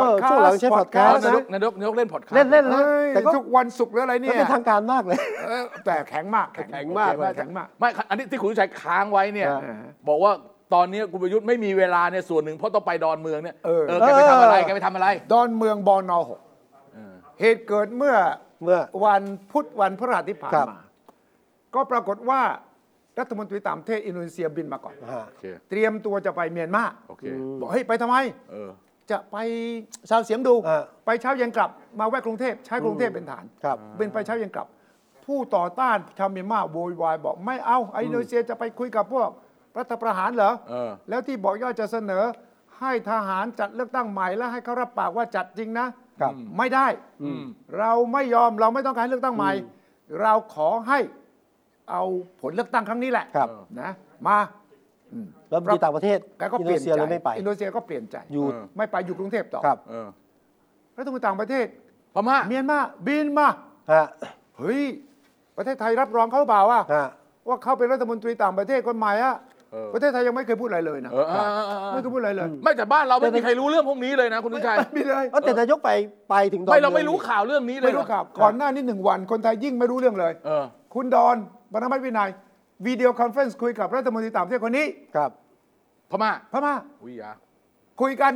[0.09, 9.79] อช่วงหลังใช้พอดแคสต์นายนะกนายกนายกเล่นพอดคาสต์เล่นเล่นเอ้ยแต่ก็ทุกวันศุกร์หรืออะไรมันเนี่ยเป็นทางการมากเลยเออแต่แข็งมากแข็งมากโอเคแข็งมากไม่อันนี้ที่คุณชัยค้างไว้เนี่ยอ่า
[10.09, 10.33] บอกว่า
[10.75, 16.39] ตอนนี้คุณประยุทธ์ไม่มีเวลาเนี่ยส่วนหนึ่งเพราะต้องไปดอนเมืองเนี่ยเออแกไปทำอะไรแกไปทำอะไร ดอนเมืองบอนอหก
[17.41, 18.17] เหตุเกิดเมื่อ
[18.63, 20.81] เมื่อ วันพุธวันพฤหัสที่ผ่านครับ มา
[21.75, 22.43] ก็ปรากฏว่า
[23.19, 27.25] รัฐมนตรีต่างประเทศอินโดนีเซียบินมาก่อน ฮะโอเค เตรียมตัวจะไปเมียนมาโอเค
[27.61, 28.17] บอกเฮ้ยไปทำไม
[28.51, 28.71] เออ
[29.11, 29.37] จะไป
[30.11, 31.71] ชาวเสียงดู อ่า ไปเช้าเย็นกลับ
[32.01, 34.67] มาแวะกรุงเทพใช้กรุงเทพเป็นฐาน ครับ เป็นไปเช้าเย็นกลับ
[35.27, 39.29] ผู้ต่อต้านชาวเมียนมาโวยวายบอกไม่เอาไอ้อินโดนีเซียจะไปคุยกับพวก
[39.79, 42.25] รัฐประหารเหรอ เออ แล้วที่บอกว่าจะเสนอ
[42.81, 45.87] ให้ทหารจัดเลือกตั้งใหม่แล้วให้เขารับปากว่าจัดจริงนะ
[46.21, 46.87] ครับ ไม่ได้
[47.23, 47.43] อืม
[47.79, 49.53] เราไม่ยอมเราไม่ต้องการให้เลือกตั้งใหม่
[50.23, 50.99] เราขอให้
[51.91, 52.03] เอา
[52.41, 53.49] ผลเลือกตั้งครั้งนี้แหละครับ
[53.81, 53.91] นะ
[54.27, 54.39] มา
[55.51, 60.09] แล้วมีต่างประเทศแกก็อินเปโดลี่นียนเซียใจเลยไม่ไป อินโดนีเซียก็เปลี่ยนใจอยู่ เออ ไม่ไปอยู่กรุงเทพต่อครับเออ
[60.99, 61.67] รัฐมนตรีต่างประเทศ
[62.15, 63.49] พม่า เมียนมาบินมา
[63.93, 64.05] ฮะ
[64.59, 64.83] เฮ้ย
[65.57, 67.07] ประเทศไทยรับรองเขาหรือเปล่าว่าฮะ
[67.49, 69.48] ว่าเขาเป็นรัฐมนตรีต่างประเทศคนใหม่อะเออ
[69.95, 75.91] ประเทศไทยยังไม่เคยพูดอะไรเลยนะเออเออเออเออไม่เคยพูดอะไรเลย ไม่แต่บ้านเราไม่มีใครรู้เรื่องพวกนี้เลยนะคุณวิชัยไม่เลยเอ้าแต่นายกไป
[76.31, 81.37] ไปถึงดอนไม่เราองไม่รู้ข่าวเรื่องนี้เลยไม่รู้ครับก่อนหน้านี้หนึ่งวันคนไทยยิ่งไม่รู้เรื่องเลยเออคุณดอน
[81.73, 82.31] ปรมัตถ์วินัย
[82.87, 85.31] video conference คุยกับรัฐมนตรีต่างประเทศคนนี้ครับ
[86.11, 86.75] พม่าพม่า
[87.07, 87.31] วิยา
[88.01, 88.33] คุยกัน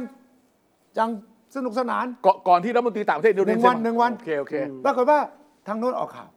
[0.97, 1.11] อย่าง
[1.57, 5.19] สนุกสนานก่อนก่อนที่รัฐมนตรีต่างประเทศอินโดนีเซียหนึ่งวันหนึ่งวันโอเคโอเคปรากฏว่า
[5.69, 6.29] ทางโน้นออกข่าว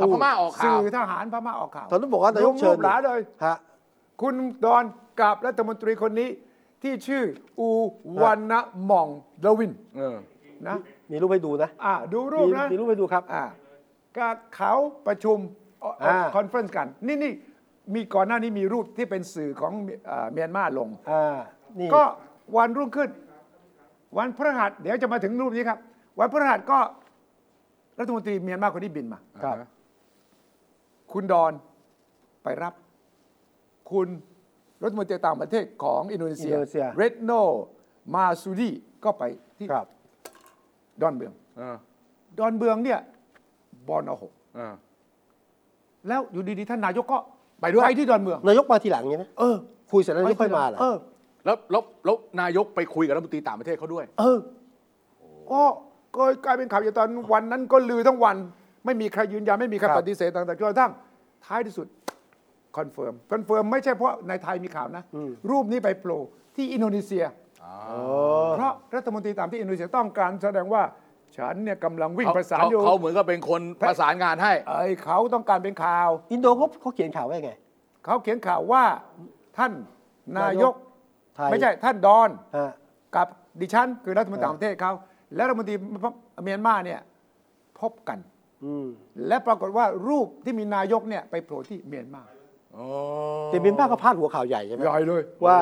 [0.00, 3.56] ทางพม่าออกข่าวสื่อทหารพม่าออกข่าวตอนนั้นบอกว่านายกเชิญรูปหลาเลยฮะ
[4.20, 4.84] คุณดอน
[5.20, 6.28] กับรัฐมนตรีคนนี้
[6.82, 7.24] ที่ชื่อ
[7.58, 7.68] อู
[8.22, 9.08] วันนะหม่อง
[9.44, 10.16] ดวินเออ
[10.68, 10.76] นะ
[11.10, 13.44] มีรูปให้ดูนะอ่าดูรูปมีนะมีรูปให้ดูครับอ่า
[14.16, 14.72] ก็เขา
[15.06, 15.38] ประชุม
[16.04, 17.32] อ่า conference กัน นี่นี่
[17.94, 19.72] มีก่อนหน้านี้มีรูปที่เป็นสื่อของ
[20.06, 21.36] เอ่อเมียนมาลงอ่า
[21.78, 22.02] นี่ก็
[22.56, 23.10] วันรุ่งขึ้น
[24.18, 25.78] วันพฤหัสเดี๋ยวจะมาถึงรูปนี้ครับ
[26.18, 26.78] วันพฤหัสก็
[27.98, 29.56] รัฐมนตรีเมียนมาคนนี้บินมาครับ
[31.12, 31.52] คุณดอน
[32.44, 32.74] ไปรับ
[33.90, 34.08] คุณ
[34.82, 37.30] รัฐมนตรีต่างประเทศของอินโดนีเซียอินโดนีเซีย เร็ตโน
[38.14, 38.70] มาร์ซูดี
[39.04, 39.22] ก็ไป
[39.58, 39.86] ที่ครับ
[41.02, 41.76] ดอนเมืองเออ
[42.38, 43.00] ดอนเบืองเนี่ย
[43.88, 44.74] บอนอหกเออ
[46.08, 47.18] แล้วอยู่ดีๆท่านนายกก็
[47.60, 49.56] ไปด้วย ไปที่ดอนเมือง นายกมาทีหลังใช่ไหมเออ
[49.90, 50.96] คุยเสร็จแล้วนายกค่อยมาเหรอ เออ
[51.44, 54.38] แล้วแล้วแล้วนายกไปคุยกับรัฐมนตรีต่างประเทศเขาด้วย เออ
[55.52, 55.62] ก็
[56.16, 58.36] ก็กลายเป็นข่าวอยู่ตอนวันนั้นก็ลือทั้งวัน
[58.84, 60.92] ไม่มีใครยืนยันไม่มีใครครับ ปฏิเสธต่างๆจนกระทั่ง
[61.44, 61.86] ท้ายที่สุด
[62.76, 65.04] confirm confirm ไม่ใช่เพราะในไทยมีข่าวนะ
[65.50, 66.20] รูปนี้ไปโผล่
[66.56, 67.24] ที่อินโดนีเซีย
[68.56, 70.82] เพราะรัฐมนตรีต่างที่อินโดนีเซียต้องการแสดงว่า
[71.36, 77.52] ฉันเนี่ยกำลังวิ่งเขาประสานเขาอยู่เขาเหมือนกับเป็นคนประสานงานให้ไอ้เขาต้องการเป็นข่าว อินโดเขาเขาเขียนข่าวว่าไง
[78.04, 78.84] เขาเขียนข่าวว่า
[79.58, 79.72] ท่าน
[80.38, 80.74] นายก
[81.36, 82.70] ไทยไม่ใช่ท่านดอนฮะ
[83.16, 83.26] กับ
[83.60, 84.92] ดิฉันคือรัฐมนตรีต่างประเทศเขา
[85.34, 85.74] และรัฐมนตรี
[86.42, 87.00] เมียนมาเนี่ย
[87.80, 88.18] พบกัน
[88.64, 88.86] อืม
[89.28, 92.22] และปรากฏว่ารูปที่มีนายกเนี่ยไปโผล่ที่เมียนมา
[93.46, 95.58] แต่เมียนมาก็พาดหัวข่าวใหญ่ใช่ไหมใหญ่เลยว่า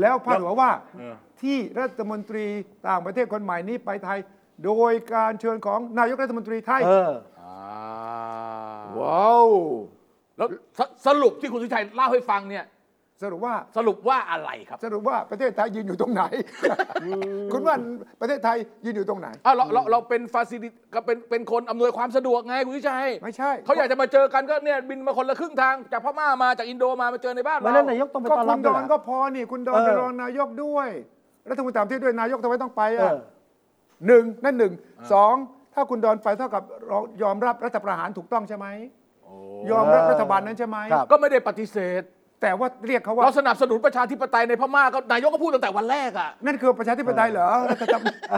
[0.00, 2.46] แล้วพาดหัวว่าเออที่รัฐมนตรี
[2.88, 4.18] ต่างประเทศคนใหม่นี้ไปไทย
[4.64, 7.56] โดยการเชิญของนายกรัฐมนตรีไทยเอออ่า
[9.00, 9.48] ว้าว
[10.36, 10.48] แล้ว
[10.78, 12.64] สสรุปที่คุณสุชัยเล่าให้ฟังเนี่ย
[13.22, 16.22] สรุปว่าสรุปว่าอะไรครับ สรุปว่าประเทศไทยยืนอยู่ตรงไหน
[17.52, 17.76] คุณว่า
[18.20, 30.88] ประเทศไทยยืนอยู่ตรงไหนอะเราเราเราเป็นฟาซิลิก็เป็นเป็นคนอำนวยความสะดวกไงคุณสุชัยไม่ใช่เขาอยากจะมาเจอกันก็เนี่ยบินมาคนละครึ่งทางจากพม่ามาจากอินโดมามาเจอในบ้านวันเรานั้นนายกต้องไปก็ต้อนคุรับณด้ดวยอนเหรก็อพอนี่คุณดอนเออ เป็นรองนายกด้วย
[31.50, 33.16] รัฐมนตรีต่างประเทศด้วยนายกทำไมต้องไปเออะอ
[34.06, 34.72] หนึ่งนั่นหนึ่ง
[35.12, 35.34] สอง
[35.74, 36.62] ถ้าคุณดอนไปเท่ากับ
[37.22, 38.66] ยอมรับรัฐประหารถูกต้องใช่ไหม
[39.70, 42.02] ยอมรับรัฐบาลนั้นใช่ไหม ครับ ก็ไม่ได้ปฏิเสธ
[42.42, 47.84] แต่ว่าเรียกเขาว่า เราสนับสนุนประชาธิปไตยในพม่าก็นายกก็พูดตั้งแต่วันแรกอะนั่นคือประชาธิปไตยเหรอรัฐ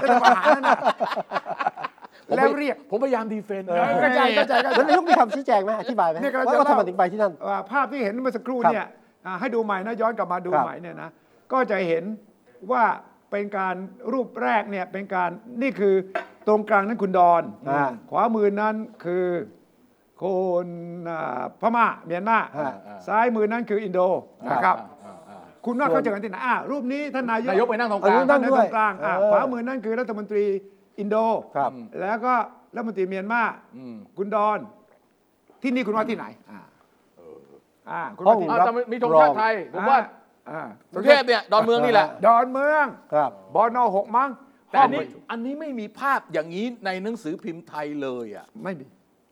[0.03, 0.79] รัฐประหารนั่นน่ะ
[2.29, 8.88] ผมแล้วเรียก ผมพยายามดีเฟนต์เออเข้าใจเข้าใจเข้าใจ แล้วนายกมีคำชี้แจงไหมอธิบายไหมเนี่ยกำลังว่าจะว่าทำไมเล่าถึงไปที่นั่นอ่าภาพที่เห็นเมื่อสักครู่ครับเนี่ย
[9.27, 11.11] อ่าให้ดูใหม่นะย้อนกลับมาดูครับ ใหม่เนี่ยนะ
[11.53, 12.05] ก็จะเห็น
[12.72, 12.85] ว่า
[13.31, 13.74] เป็นการ
[14.12, 15.31] รูปแรกเนี่ยเป็นการ
[15.62, 15.95] นี่คือ
[16.47, 18.74] ตรงกลางนั้นคุณดอนอ่า ขวามือนั้น
[19.05, 19.24] คือ
[20.23, 20.25] ค
[20.65, 20.67] น
[21.11, 22.73] อ่าพม่าเมียนมาอ่า
[23.07, 24.01] ซ้ายมือนั้นคืออินโด
[24.53, 24.77] นะครับ
[25.65, 30.45] คุณว่าเขาเจอกันที่ไหนอ่ารูปนี้ท่านนายกนายกไปนั่งตรงกเอลาองนั่ท่างนด้วยตรงกลางอ่าเออขวามือนั่นคือรัฐมนตรี
[30.99, 31.17] อินโด
[31.57, 32.35] ครับแล้วก็
[32.75, 33.43] รัฐมนตรีเมียนมา
[33.77, 34.59] อืมคุณดอน
[35.62, 36.61] ที่นี่คุณว่าที่ไหนอ่า
[37.91, 39.99] อ่าคุณห้อว่างที่อะไหนแต่มีธงชาติไทยผมว่า
[40.51, 40.61] อ่า
[40.93, 44.31] กรุงเทพเนี่ยดอนเมืองนี่แหละดอนเมืองครับบอนหกมั้ง
[44.71, 48.85] แต่อันนี้อันนี้ไม่มีภาพอย่างนี้ในหนังสือพิมพ์ไทยเลยอะไม่มี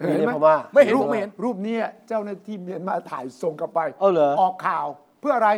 [0.09, 1.77] มีในเห็นไหมพม่าไม่เห็นรูผปมเห็นรูปนี้
[2.09, 4.87] เจ้าหน้าที่เมียนมาถ่ายส่งกลับไปเอาเหรอออกข่าว
[5.21, 5.51] เพื่ออะไร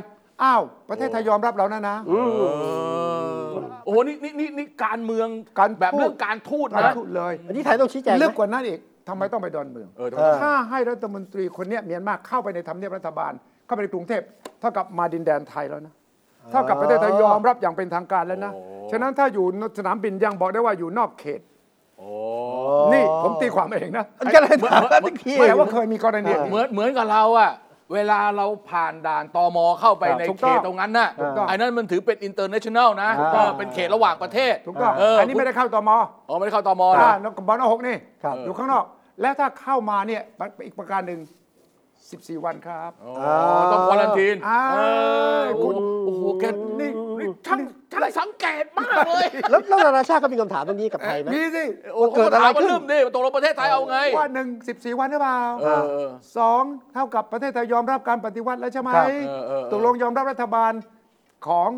[0.43, 5.29] อ้าวประเทศไทยยอมรับเรานะนะโอ้โหนี่นี่นี่นี่การเมือง
[5.59, 13.33] การแบบพูดเรื่องการทูตการนะพูดเลยอันนี้ไทยต้องชี้แจงไหมลึกกว่านั้นอีกทำไมต้องไปดอนเมืองเออเออถ้าให้รัฐมนตรีคนเนี้ยเมียนมาเข้าไปในทำเนียบรัฐบาล
[13.67, 14.23] เข้าไปในกรุงเทพ
[14.61, 15.95] เท่ากับมาดินแดนไทยแล้วนะ
[16.51, 18.53] เท่ากับประเทศไทยยอมรับอย่างเป็นทางการแล้วนะ
[18.91, 19.47] ฉะนั้นถ้าอยู่
[19.79, 21.54] สนามบินยังบอกได้ว่าอยู่นอกเขตโอ้
[22.93, 27.53] นี่ผมตีความเองนะมันก็เลยถามว่าพี่แต่ว่าเคยมีกรณีอย่างเหมืนี้อนเหมือนกับเราอะ
[27.95, 35.91] เวลาเราผ่านด่านตมเข้าไปครับในถูกเขต้องตตรงนั้นน่ะถูกต้องไอ้นั้นมันถือเป็น international นะถูกเอต้องอเป็นเขตระหว่างประเทศถูกต้องเอออัอันนี้ไม่ได้เข้าตม
[36.29, 38.85] อ๋อไม่ได้เข้าตมถ้านะบอลหกนี่ครับอยู่ข้างนอก
[39.21, 40.23] แล้วถ้าเข้ามาเนี่ย
[40.67, 41.21] อีกประการหนึ่ง
[41.83, 43.13] 14 วันครับอ๋อ
[43.73, 44.77] ต้องควอลันทีนอ่าเอ
[45.41, 46.45] อคุคุณณโอ้โหแก
[46.81, 47.14] นี่นี่
[47.47, 47.61] ช่าง
[47.93, 51.65] ช่างสังเกตมากเลยแล้วแล้วนานาชาติก็มีคำถามตรงนี้กับไทยไหมมีสิ
[51.95, 56.63] โอ้โหเกิดอะไรขึ้นถามว่าลืมดิตกลงประเทศไทยเอาไง ว่าหนึ่งสิบสี่วันหรือเปล่าเออเออสอง
[56.95, 60.73] เท่ากับประเทศไทยยอมรับการปฏิวัติแล้วใช่ไหมครับเออเออเออตกลงยอมรับรัฐบาล
[61.47, 61.71] ของ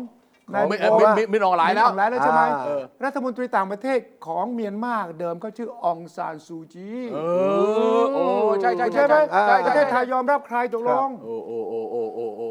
[0.53, 7.19] นายไม่โบไม่ไม่ไม่ออนไลน์แล้วมินออนไลน์แล้วใช่ไหมอ่าเออรัฐมนตรีต่างประเทศของเมียนมาเดิมเขาชื่อองซานซูจีเอ
[8.01, 8.23] อโอ้
[8.61, 9.15] ใช่ใช่ใช่ใช่ไหม
[9.47, 12.47] ใช่ประเทศไทใช่ยยอมรับใครตกลงโอ้โอ้โอ้โอ้โอ้โอ้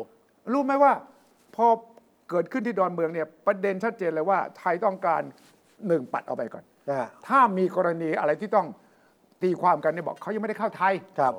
[0.52, 0.92] รู้ไหมว่า
[1.56, 1.66] พอ
[2.30, 5.22] เกิดขึ้นที่ดอนเมืองเนี่ยประเด็นชัดเจนเลยว่าไทยต้องการ
[5.86, 8.66] หนึ่งปัดเอาไปก่อนอ่าถ้ามีกรณีอะไรที่ต้อง
[9.42, 11.32] ตีความกันเนี่ยบอกเขายังไม่ได้เข้าไทยครับ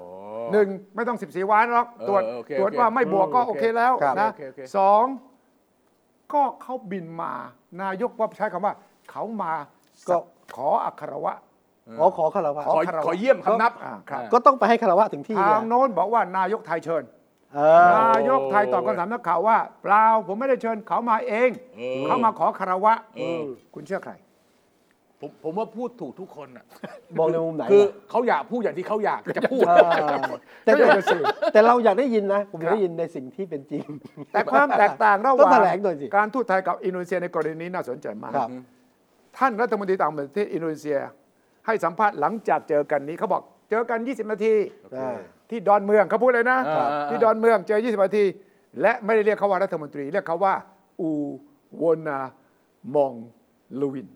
[0.51, 5.05] หนึ่งไม่ต้อง 14 วันหรอกเออตรวจโอเคตรวจโอเคว่าไม่บวกก็อืมโอเคแล้วครับนะโอเคโอเคสอง
[6.33, 7.33] ก็เขาบินมา
[7.81, 8.73] นายกว่าใช้คำว่า
[9.11, 9.53] เขามา
[10.09, 10.17] ก็
[10.55, 11.33] ขออัครวะ
[11.99, 17.16] อ๋อขอคารวะขอคารวะขอเยี่ยมคำนับอ่าครับ ก็ต้องไปให้คารวะถึงที่ทาเนี่งยโน้นบอกว่านายกไทยเชิญเออ
[17.59, 23.41] นายกไทยตอบคำถามนักข่าวว่า เปล่าผมไม่ได้เชิญเขามาเองเออเขามาขอคารวะเออ
[23.73, 24.13] คุณเชื่อใคร
[25.21, 26.65] ผมผมว่าพูดถูกทุกคนอะ
[27.17, 29.71] มองในมุมไหนคือล่ะเขาอยากพูดอย่างที่เขาอยากจะพูดเอ
[30.15, 33.85] อแต่ก็อยากจะสื่อแต่เราอยากได้ยินนะ ผมอยากครับได้ยินในสิ่งที่เป็นจริง
[34.33, 38.49] แต่ความแตกต่างระหต้องว่าแถงลงหน่อยสิการทูตไทยกับอินโดนีเซียในกรณีนี้น่าสนใจมากครับ
[39.37, 40.97] ท่านรัฐมนตรีต่างประเทศอินโดนีเซีย
[41.65, 44.53] ให้สัมภาษณ์หลังจากเจอกันนี้เขาบอก เจอกัน 20 นาที
[44.95, 45.17] อ่า
[45.49, 48.25] ที่ดอนเมืองเขาพูดเลยนะครับที่ดอนเมืองเจอ 20นาที
[48.81, 50.53] และไม่ได้เรียกเขาว่ารัฐมนตรี เรียกเขาว่า
[51.01, 51.09] อู
[51.81, 52.19] วอนา
[52.95, 53.13] มอง
[53.79, 54.07] ลูวิน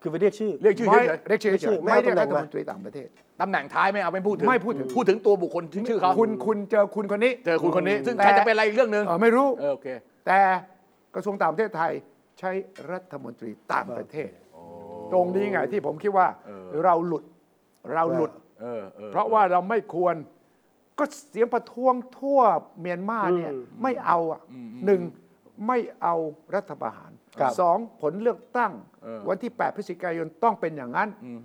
[0.00, 3.08] คือไปเรียกชื่อ เรียกชื่อไม่เฉยเรียกชื่อเรียกชื่เฉอยๆไม่ไม่เอาเรียกตำแหน่รังฐมา มนตรีต่างประเทศ
[3.40, 9.88] ตำแหน่งท้ายไม่เอาไม่พูดถึงไม่พูดถึง พูดถึงตัวบุคคลชื่อเขาคุณคุณเจอคุณคนนี้ เจอคุณคนนี้ ซึ่งแต่ ใครจะเป็นอะไรอีกเรื่องหนึ่งเออไม่รู้ เออโอเค
[10.26, 10.38] แต่
[11.14, 11.92] กระทรวงต่างประเทศไทย
[12.38, 12.50] ใช้
[12.92, 14.30] รัฐมนตรีต่างประเทศ
[15.12, 17.24] ตรงนี้ไงที่ผมคิดว่าเออเราหลุด
[17.94, 20.14] เราหลุด เออออเพราะว่าเราไม่ควร
[20.98, 22.40] ก็เสียงประท้วงทั่ว
[22.80, 24.40] เมียนมาเนี่ยไม่เอาอะ
[24.86, 25.00] หนึ่ง
[25.66, 26.14] ไม่เอา
[26.54, 28.72] รัฐประหารครับสองผลเลือกตั้ง
[29.02, 31.40] เออวันที่ 8 พฤศจิกายนต้องเป็นอย่างนั้นอืม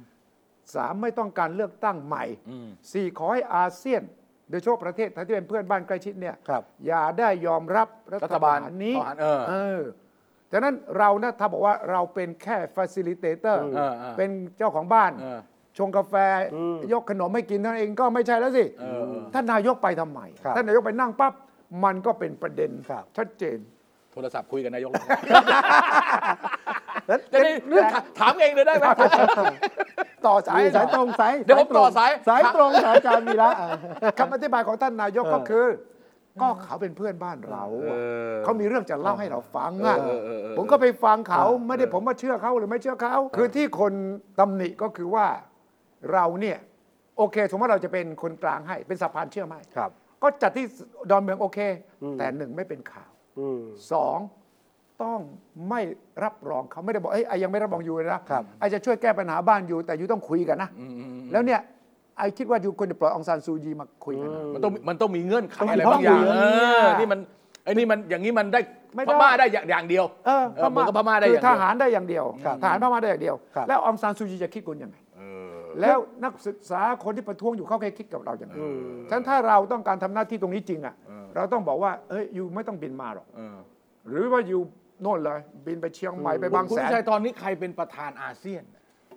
[0.76, 4.04] สามไม่ต้องการเลือกตั้งใหม่อืมสี่ขอให้อาเซียน
[4.50, 9.82] โดยเฉพาะประเทศไทยที่เป็นเพื่อนบ้านใกล้ชิดเนี่ยครับอย่าได้ยอมรับรัรัฐฐบาบาลลนี้ทหารเออเออ
[10.52, 15.40] ฉะนั้นเรานะถ้าบอกว่าเราเป็นแค่ facilitator เออเออเป็นเจ้าของบ้านเออ
[15.78, 16.14] ชงกาแฟ
[16.94, 21.34] ยกขนมให้กินเท่านั้นเองก็ไม่ใช่แล้วสิเออเออท่านนายกไปทำไมครับท่านนายกไปนั่งปั๊บ
[21.84, 23.58] มันก็เป็นประเด็นครับชัดเจน
[24.14, 24.92] โทรศัพท์คุยกับนายก
[27.08, 27.52] แล้วจะได้
[28.20, 28.86] ถามเองเลยได้ไหม
[30.26, 33.68] ต่อสายมีสายตรงสายเดี๋ยวผมต่อสายสายตรงสายอาจารย์มีละอะ
[34.20, 35.68] คำอธิบายของท่านนายกก็คือ
[36.42, 37.96] ก็เขาเป็นเพื่อนบ้านเราอะ
[38.44, 43.94] เขามีเรื่องจะเล่าให้เราฟังอะเออเออเออผมก็ไปฟังเขาไม่ได้ผมว่าเชื่อเขาหรือไม่เชื่อเขาคือที่คน
[44.40, 45.26] ตำหนิก็คือว่า
[46.14, 46.58] เราเนี่ย
[47.18, 49.92] โอเคสมมติว่าเราจะเป็นคนกลางให้เป็นสะพานเชื่อมให้ครับ
[50.24, 50.66] ก็จัดที่
[51.10, 51.60] ดอนเมืองโอเค
[52.04, 54.18] อืมแต่หนึ่งไม่เป็นข่าวอืมสอง
[55.04, 55.20] ต้อง
[55.70, 55.82] ไม่
[56.24, 61.60] รับรองเขาไม่ได้บอกเอ้ยไอ้ยังไม่รับรองอยู่เลยนะครับไอ้จะช่วยแก้ปัญหาบ้านอยู่ แต่อยู่ต้องคุยกันนะอืมอืมอืมแล้วเนี่ย
[62.18, 67.20] ไอ้คิดว่าอยู่ควรจะปล่อยองซานซูจีมาคุยกันนะมันต้องมันต้องมีเงื่อนไขต้องมีอะไรบางอย่างข้อมูลเออนี่มัน
[67.66, 68.60] ไอ้นี่มันอย่างนี้มันได้
[68.96, 75.11] ไม่ได้พม่าได้อย่างอย่างเดียวเออเออเหมือนกับพม่าได้คืออย่างเดียวทหารได้อย่างเดียวครับทหารพม่าได้อย่างเดียวครับแล้วองซานซูจีจะคิดคุณยังไงเออ
[75.82, 78.56] แล้วนักศึกษาคนที่ประท้วงอยู่เขาเคยคิดกับเราอย่างไร
[79.10, 83.58] ฉะนั้นถ้าเราต้องการทำหน้าที่ตรงนี้จริงอะเออเราต้องบอกว่าเอ้ยอยู่ไม่ต้องบินมาหรอกเออ
[84.08, 84.62] หรือว่าอยู่
[85.02, 88.64] โน่นเลย บินไปเชียงใหม่ไปบางคุณแสนวิชัยตอนนี้ใครเป็นประธานอาเซียน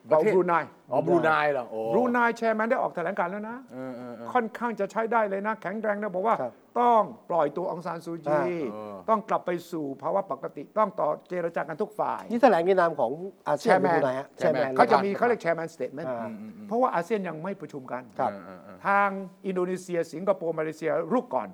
[0.09, 0.55] เอาบรูไน
[0.93, 8.41] อ๋อบรูไนเหรอโอ้บรูไนแชร์แมนได้ออกแถลงการณ์แล้วนะเออเออเออค่อนข้างจะใช้ได้เลยนะ แข็งแรงนะบอกว่าครับ ต้องปล่อยตัวองซานซูจี
[8.73, 13.13] เออต้องกลับไปสู่ภาวะปกติ ต้องต่อเจรจากันทุกฝ่าย นี่แถลงในนามของ
[13.49, 16.31] อาเซียน Chairman หรือไงฮะ Chairman เขาจะมีเขาเรียก Chairman statement อ่า
[16.69, 19.09] เพราะว่าอาเซียนยังไม่ประชุมกัน ครับเออเออเออทาง
[19.47, 21.49] อินโดนีเซีย สิงคโปร์มาเลเซียรุกก่อน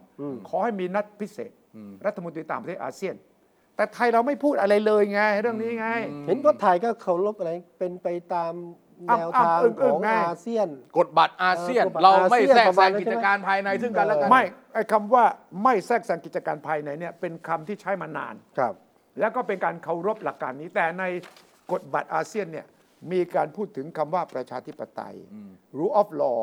[0.48, 1.50] ขอให้มีนัดพิเศษ
[2.06, 3.14] รัฐมนตรีต่างประเทศอาเซียน
[3.76, 5.88] แต่ไทยเราไม่พูดอะไรเลยไง เรื่องนี้ไง
[6.26, 8.52] เห็นว่าไทยก็เคารพอะไรเป็นไปตาม
[9.06, 14.42] แนวทางอ้ำๆอึ้งๆของไงอาเซียน กฎบัตรอาเซียนเออกฎบัตรเราไม่อาเซียนแทรกแซงประมาณนั้นกิจการภายในซึ่งกันและกันไม่
[14.74, 15.24] ไอ้คำว่า
[15.62, 18.74] ไม่แทรกแซงกิจการภายในเนี่ยเป็นคำที่ใช้มานานครับ
[19.20, 21.04] แล้วก็เป็นการเคารพหลักการนี้แต่ใน
[21.72, 22.66] กฎบัตรอาเซียนเนี่ย
[23.12, 25.16] มีการพูดถึงคำว่าประชาธิปไตย
[25.78, 26.42] rule of law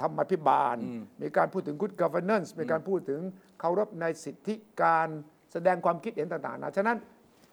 [0.00, 0.76] ธรรมพิบาล
[1.22, 3.20] มีการพูดถึง good governance มีการพูดถึง
[3.60, 5.08] เคารพในสิทธิการ
[5.52, 6.96] แสดงความคิดเห็นต่างๆนะ ฉะนั้น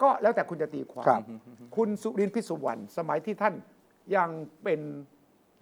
[0.02, 1.22] ก็แล้วแต่คุณจะตีความครับ
[1.76, 3.54] คุณสุรินทร์พิสุวรรณสมัยที่ท่าน
[4.16, 4.28] ยัง
[4.64, 4.80] เป็น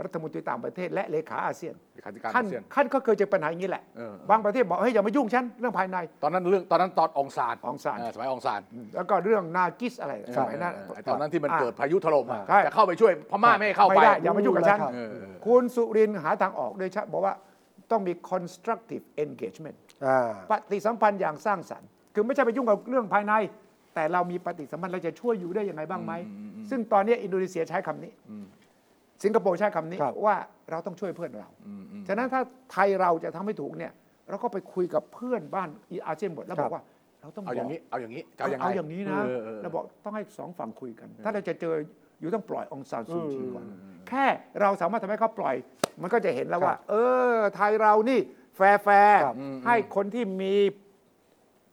[0.05, 8.61] รัฐมนตรีต่างประเทศและเลขาอาเซียนเลขาธิการท่านอาเซียน ท่านก็เคยเจอปัญหาอย่างนี้แหละเออ บางประเทศบอกเฮ้ยอย่ามายุ่งฉันเรื่องภายใน ตอนนั้นเรื่องตอนนั้นตอนองซานองซาน เสมัยองซาน
[8.94, 17.34] แล้วก็เรื่องนากิสอะไรสมัยนั้น เออไอ้ตอนนั้นที่มันเกิดพายุถล่มอะใช่ จะเข้าไปช่วยพม่าไม่ให้เข้าไปไม่ได้อย่ามายุ่งกับฉัน เออเออคุณสุรินทร์หาทางออกโดยชัดบอกว่า
[17.90, 23.34] ต้องมี constructive engagement อ่าปฏิสัมพันธ์อย่างสร้างสรรค์ คือไม่ใช่ไปยุ่งกับเรื่องภายใน
[23.94, 26.12] แต่เรามีปฏิสัมพันธ์เราจะช่วยอยู่ได้ยังไงบ้างไหม
[26.70, 28.12] ซึ่งตอนนี้อินโดนีเซียใช้คำนี้
[29.22, 30.36] สิงคโปร์ใช้คำนี้ครับว่า
[30.70, 31.50] เราต้องช่วยเพื่อนเรา
[32.08, 32.40] ฉะนั้นถ้า
[32.72, 33.92] ไทยเราจะทำให้ถูกเนี่ย
[34.30, 35.68] เราก็ไปคุยกับเพื่อนบ้าน
[36.06, 36.82] อาเซียนหมดแล้วบอกว่า
[37.20, 41.74] เราต้องเอาอย่างนี้บอกเอาอย่างนี้จะเอาเอายังไงเอาอย่างนี้นะเออเออเราบอกต้องให้สองฝั่งคุยกัน ถ้าเราจะเจอ
[42.20, 43.64] อยู่ต้องปล่อยอองซานซูจีอืมก่อน
[44.08, 44.24] แค่
[44.60, 45.54] เราสามารถทำให้เขาปล่อย
[46.02, 46.94] มันก็จะเห็นแล้วว่าครับเอ
[47.32, 48.20] อไทยเรานี่
[48.57, 49.36] fair fair ครับ
[49.66, 50.54] ให้คนที่มี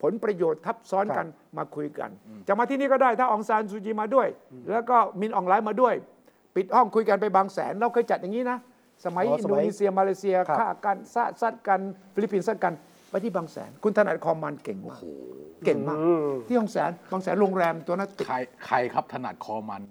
[0.03, 2.09] ผลประโยชน์ทับซ้อนกันครับมาคุยกัน
[2.47, 4.27] จะมาที่นี่ก็ได้ถ้าองซานซูจีมาด้วย
[4.71, 5.93] แล้วก็มินอองไลน์มาด้วย
[6.55, 8.57] ปิดห้องคุยกันไปบางแสน เราเคยจัดอย่างนี้นะ
[9.05, 11.79] สมัยอ๋ออินสโดมัยนีเซียมาเลเซียครับฆ่ากันซ่าซัดกัน
[12.13, 12.73] ฟิลิปปินส์ซัดกัน
[13.13, 14.99] ไปที่บางแสน คุณถนัดคอมมานด์เก่งมาก
[15.65, 19.81] เก่งมากอืมที่บางแสนบางแสนโรงแรมตัวนั้นติดใครใครครับถนัดคอมัน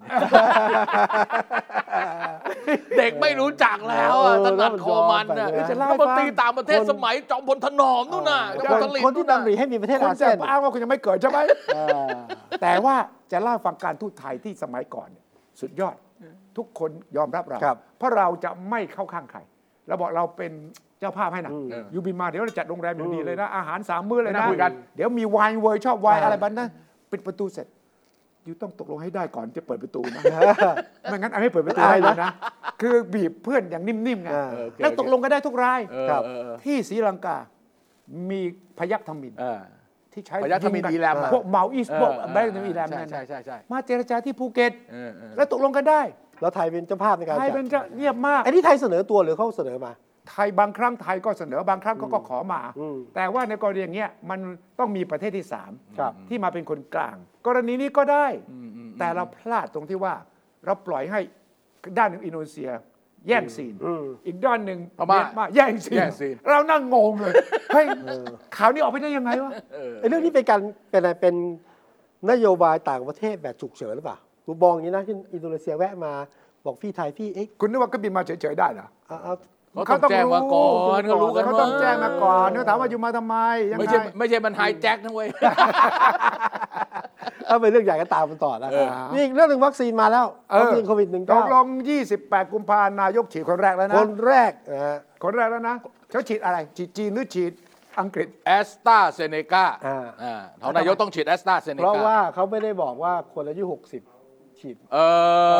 [2.97, 11.39] เด็กไม่รู้จักแล้วอะเออถนัดคอมันน่ะแล้วมันย้อนไปจะเล่ารัให้ฐฟังมนตรีต่างประเทศคนสมัยจอมพลถนอมนู่นน่ะคจอมนพลสฤษคนที่ดิ์นู่นดำริน่ะให้มีประเทศคุณอาเซีจะยนอ้างว่าคุณยังไม่เกิดใช่ไหม
[11.75, 12.07] อ่า
[12.61, 12.95] แต่ว่า
[13.31, 15.25] จะเล่าให้ฟังการทูตไทยที่สมัยก่อนเนี่ย
[15.61, 15.95] สุดยอด
[16.57, 19.39] ทุกคนยอมรับเรา ครับ เพราะเราจะไม่เข้าข้างใคร
[19.87, 20.51] เราบอกเราเป็น
[20.92, 26.67] เจ้าภาพให้นะอืม you บินมาเดี๋ยวเราจัดโรงแรมอย่างดีเลยนะ อาหารสามมื้อเลยไม่นะน่าคุยกันเดี๋ยวมีไวน์เวอร์ชอบไวน์อ่าอะไรบ้างนะ
[27.11, 27.67] ปิดประตูเสร็จ
[28.47, 30.21] you ต้องตกลงให้ได้ก่อนจะเปิดประตูนะ
[31.03, 32.29] ไม่งั้นเอาไม่เปิดประตูได้เลยนะ
[32.81, 37.37] คือบีบเพื่อนอย่างนิ่มๆไงอ่าเออโอเคแล้วตกลงกันได้ทุกรายเออครับเออเออที่ศรีลังกา
[38.29, 38.41] มี
[38.77, 39.61] พยัคฆ์ธมินเออ
[40.13, 46.01] ที่ใช้พยัคฆ์ธมินยิงกันอีแรมอะพวกเมาอีสพวกเออแบงค์อีแรมใช่นั่นใช่นะใช่ใช่มาเจรจาที่ภูเก็ตเออเออแล้วตกลงกันได้
[46.41, 49.91] แล้วไทยเป็นเจ้าภาพในการไทยจัดเป็นเจ้าเงียบมากไอ้นี่ไทยเสนอตัวหรือเขาเสนอมา
[50.29, 54.39] ไทยบางครั้งไทยก็เสนอบางครั้งเขาก็ขอมาอืมแต่ว่าในกรณีอย่างเงี้ยมัน
[54.79, 57.15] ต้องมีประเทศที่สามครับที่มาเป็นคนกลาง
[57.47, 58.27] กรณีนี้ก็ได้
[58.99, 60.13] แต่เราพลาดตรงที่ว่า
[60.65, 61.19] เราปล่อยให้
[61.97, 62.71] ด้านหนึ่งอินโดนีเซีย
[63.27, 67.33] แย่งซีนอืมอีกด้านหนึ่งพม่าเยนมาแย่งซีนแย่งซีน เรานั่งงงเลย
[67.73, 67.85] เฮ้ย
[68.57, 69.51] ข่าวนี้ออกไปได้ยังไงวะ
[69.99, 70.59] ไอ้เรื่องนี้เป็นการ
[70.91, 71.35] เป็นอะไรเป็น
[72.31, 76.13] นโยบายต่างประเทศแบบฉุกเฉินหรือเปล่ากูมองอย่างนี้นะที่อินโดนีเซียแวะมา
[76.65, 78.87] บอกพี่ไทยพี่เอ๊ะคุณนึกว่าก็บินมาเฉยๆได้เหรอ
[79.73, 80.67] เอาเอาเขาต้องแจ้งมาก่อ
[80.97, 83.35] นเขารู้กันเขาว่าต้องแจ้งมาก่อนเขาถามว่าอยู่มาทำไม
[83.71, 85.27] ยังไม่ไงใช่ไม่ใช่มันไฮแจ็คนะเว้ย
[87.47, 91.65] เอาเป็นเรื่องใหญ่ก็ตามมันต่อนะเออนี่อีกเรื่องหนึ่งวัคซีนมาแล้วเออวัคซีนโควิดหนึ่งตกลง
[92.09, 95.75] 28 กุมภานายกฉีดคนแรกแล้วนะ คนแรกนะฮะคนแรกแล้วนะ
[96.11, 97.53] เขาฉีดอะไร ฉีดจีนหรือฉีด
[97.99, 103.63] อังกฤษแอสตราเซเนกาอ่าอ่าเขานายกต้องฉีดแอสตราเซเนเพราะว่าเขาไม่ได้บอกว่าคนอายุ
[104.11, 104.97] 60 ฉีดเอ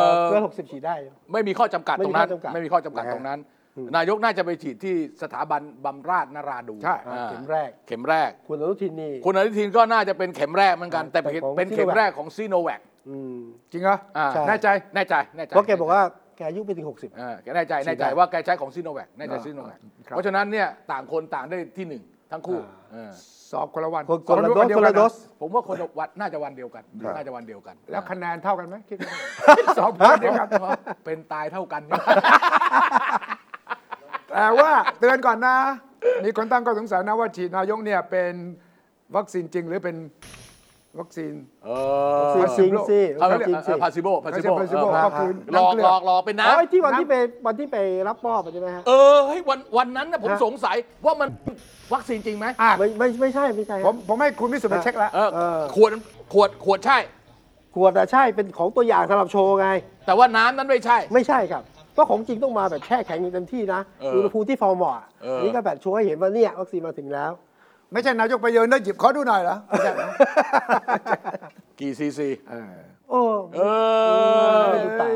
[0.08, 0.94] อเกิน60 ฉีดได้
[1.32, 3.53] ไม่มีข้อจำกัดตรงนั้น ไม่ไม่มีมีข้อจำกัดตรงนั้นอืม
[3.96, 13.36] นายกน่าจะไปฉีดที่สถาบันบำราศนราดูรใช่อ่าเข็มแรก เข็มแรก คุณอนุทินนี่คุณอนุทินก็น่าจะเป็นเข็มแรกเหมือนกัน แต่แต่เป็นเข็มแรกของ Sinovac ของ Sinovacอืม
[13.72, 16.02] จริงเหรออ่าใช่แน่ใจแน่ใจแน่ใจเพราะแกบอกว่า
[16.36, 22.02] แกอายุไปถึง 60อ่าแกแน่ใจแน่ใจฉีดได้ว่าแกใช้ของซีโนแวคแน่ใจอ่าซีโนแวคครับเพราะฉะนั้นเนี่ยต่างคนต่างได้ที่หนึ่ง
[22.32, 23.12] ทั้งคู่อ่าเออ
[23.52, 29.14] สอบคนละวันคนคนละสอบโดสเดียวคนกัละนโดนะสผมว่าคนละวันน่าจะวันเดียวกันครับน่าจะวันเดียวกัน แล้วคะแนนเท่ากันไหมคิดว่า
[29.78, 30.48] สอบคนเดียวกัน
[31.04, 32.02] เป็นตายเท่ากันเนี่ย
[34.34, 35.56] แต่ว่าเตือนก่อนนะ
[36.24, 38.32] มีคนตั้งข้อสงสัยนะว่าฉีดนายกเนี่ยเป็น
[39.16, 39.96] วัคซีนจริงหรือเป็น
[41.00, 41.70] วัคซีน เอ
[42.42, 47.14] วัคซีนจริงสิวัคซีนจริงเขาเรียก placebo placebo ไม่ใช่ placebo ก็คือหลอกน้ำเกลือหลอกหลอกเป็นอ๋อไอ้น้ำที่วันที่ไป
[47.46, 47.76] วันที่ไป
[48.08, 51.28] รับมอบใช่ไหมฮะเออให้วันวันนั้นนะผมฮะสงสัยว่ามัน
[51.94, 55.90] วัคซีนจริงไหมอะไม่ไม่ไม่ใช่ไม่ใช่ผมผมให้คุณวิสุทธิ์ไปเช็คแล้วเออเออขวด
[56.32, 56.98] ขวดขวดใช่
[57.74, 59.68] ขวดอะใช่เป็นของตัวอย่างสำหรับโชว์ไง
[60.06, 61.62] แต่ว่าน้ำนั้นไม่ใช่ ไม่ใช่ครับ
[61.94, 67.32] เพราะของจริงต้องมาแบบแช่แข็งอย่างเต็มที่นะเอออุอุณหภูมิที่ฟอร์มเหมาะเอออันนี้ก็แบบโชว์ให้เห็นว่าเนี่ยวัคซีนมาถึงแล้ว
[67.92, 70.08] ไม่ใช่นายกไปเยินแล้วหยิบขอดูหน่อยเหรอไม่ใช่นะ
[71.78, 72.28] กี่ซีซี
[73.10, 73.22] โอ้
[73.56, 73.62] เอ
[74.58, 75.10] อไม่รู้ตาม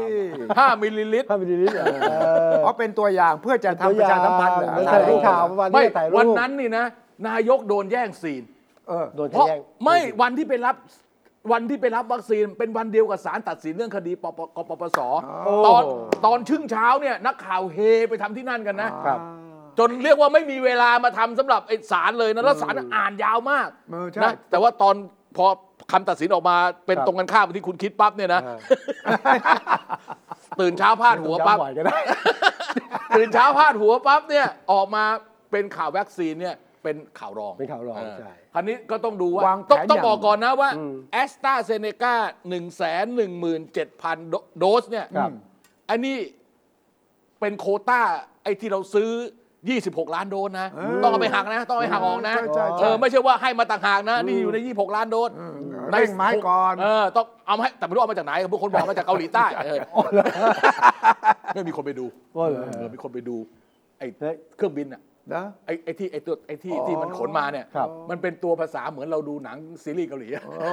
[0.58, 2.14] ห้ามิลลิลิตร ภาพวิดีโอนี้เหรอเอ
[2.50, 6.84] อเพราะเป็นตัวอย่างเพื่อจะทำประชาสัมพันธ์เหรอเหมือนแถลงข่าวประมาณนี้ไม่ถ่ายรูปวันนั้นนี่นะ
[7.28, 8.42] นายกโดนแย่งซีน
[8.88, 10.76] เออ โดนเพราะแย่งไม่วันที่ไปรับ
[11.52, 14.98] วันที่ไปรับวัคซีนเป็นวันเดียวกับศาลตัดสินเรื่องคดีปปกปปส
[15.44, 15.82] โอ้ตอน
[16.26, 17.78] ตอนชึ่งเช้าเนี่ยนักข่าวเฮ
[18.08, 19.18] ไปทำที่นั่นกันนะ ครับ
[19.78, 24.94] จนเรียกว่าไม่มีเวลามาทำสำหรับไอ้ศาลเลยนะแล้วศาลอ่านยาวมากเออใช่นะแต่ว่าตอน
[25.36, 25.46] พอ
[25.92, 28.40] คำตัดสินออกมาเป็นครับ ตรงกันข้ามกับที่คุณคิดปั๊บเนี่ยนะ
[29.06, 29.36] อ่า
[30.60, 31.98] ตื่นเช้าพาดหัวปั๊บ ย้ำบ่อยก็ได้
[33.16, 35.04] ตื่นเช้าพาดหัวปั๊บเนี่ยออกมา
[35.50, 42.14] เป็นข่าววัคซีนเนี่ย เป็นข่าวรองเป็นข่าวรองเใช่คราวนี้ก็ต้องดูว่าวางแผนต้องต้องอย่างบอกก่อนนะว่าอืมแอสตราเซเนกา
[42.48, 44.16] หนึ่งแสนหนึ่งหมื่นเจ็ดพัน
[44.58, 45.30] โดสเนี่ยครับ
[45.90, 46.16] อันนี้
[47.40, 48.00] เป็นโควต้า
[48.42, 49.10] ไอ้ที่เราซื้อ
[49.58, 50.68] 26 ล้านโดสนะ
[51.02, 55.30] ต้องเอาไปหักนะ ต้องเอาไปหักออกนะใช่ใช่เอใช่อไม่ใช่ว่าให้มาต่างหากนะ นี่อยู่ใน 26 ล้านโดส
[55.90, 59.78] เร่งไม้ก่อนเออต้องเอามาให้แต่ไม่รู้เอามาจากไหนบางคนบอกมาจากเกาหลีใต้เออ
[61.54, 63.36] ไม่มีคนไปดูโอ้เหรอเออมีคนไปดู
[63.98, 65.00] ไอ้เฮ้ยเครื่องบินอะ
[65.34, 70.68] นะ ไอ้ไอ้ที่ไอ้ตัวไอ้ที่อ๋อที่มันขนมาเนี่ย ครับ มันเป็นตัวภาษาเหมือนเราดูหนังซีรีส์เกาหลีอะโอ้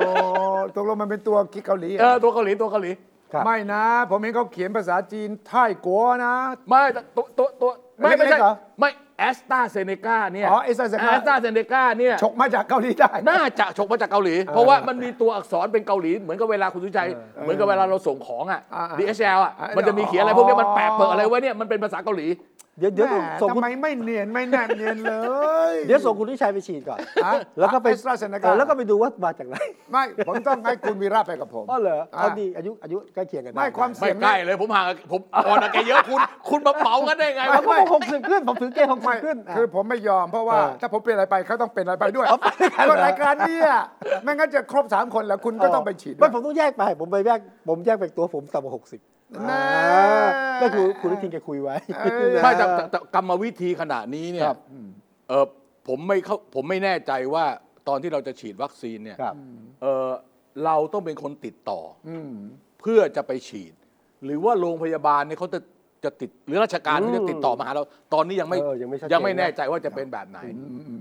[0.75, 2.91] ตกลงมันเป็นตัวกิเกาหลีเออตัวเกาหลีตัวเกาหลี
[3.33, 6.33] ครับ ไม่นะ ผมเห็นเขาเขียนภาษาจีนไทยกัวนะ
[6.69, 8.89] ไม่แต่ตัวตัวตัวไม่ไม่เล็ใช่กๆเหรอไม่
[9.19, 17.09] แอสตราเซเนกาเนี่ยอ๋อ AstraZeneca แอสตราเซเนกาเนี่ย ฉกมาจากเกาหลีใต้น่าจะฉกมาจากเกาหลี เพราะว่ามันมีตัวอักษรเป็นเกาหลี เหมือนกับเวลาคุณสุชัย
[17.41, 22.27] เหมือนกับเวลาเราส่งของอะ อ่า DHL อะอ่ามันจะมีเขียนอะไรพวกเนี้ยมันแปะเปิดอะไรไว้เนี่ยมันเป็นภาษาเกาหลี
[22.79, 25.15] เดี๋ยวเดี๋ยวแหม่ส่งคุณทำไมไม่เนียนไม่แนบเนียนเล
[25.73, 29.55] ยเดี๋ยวส่งคุณทิชัยไปฉีดก่อน ฮะแล้วก็ไป AstraZeneca เออแล้วก็ไปดูว่ามาจากไหน
[29.91, 36.19] ไม่ ผมต้องให้คุณวีระไปกับผม อ๋อเหรอเอาอะดีอายุอายุใกล้เคียงกันด้ไม่ความไม่ใกล้เลยผมห่างกับผมอ่อนกับแกเยอะคุณ
[36.49, 43.59] คุณมาเหมากันได้ไงแล้ววะก็หกสิบขึ้นผมถือเกณฑ์หกสิไม่บขึ้นอะ คือผมไม่ยอมเพราะว่าเออถ้าผมเป็นอะไรไปเขาต้องเป็นอะไรไปด้วยเอาไปด้วยกันเหรอ ก็รายการเนี้
[44.23, 49.14] ไม่งั้นจะครบสามคนแล้วคุณก็ต้องไปฉีดไม่ผมต้องแยกไป ผมไปแยกผมแยกไปตัวผมต่ำกว่าหกสิบแน่
[50.61, 54.57] ก็คือคุณทิทินแกคุยไว้เออไม่แต่แต่แต่กรรมวิธีขนาดนี้เนี่ยครับ
[55.29, 55.45] เออ
[55.87, 57.45] ผมไม่เข้าผมไม่แน่ใจว่า
[57.87, 59.35] ตอนที่เราจะฉีดวัคซีนเนี่ยครับ
[59.81, 60.09] เออ
[60.65, 62.31] เราต้องเป็นคนติดต่อออืม
[62.81, 63.73] เพื่อจะไปฉีด
[64.25, 65.59] หรือว่าโรงพยาบาลเนี่ยเขาจะ
[66.03, 70.39] จะติดหรือราชการเขาจะติดต่อมาหาเราตอนนี้ยังไม่เออยังไม่ชัดเจนยังไม่แน่ใจว่าจะเป็นแบบไหน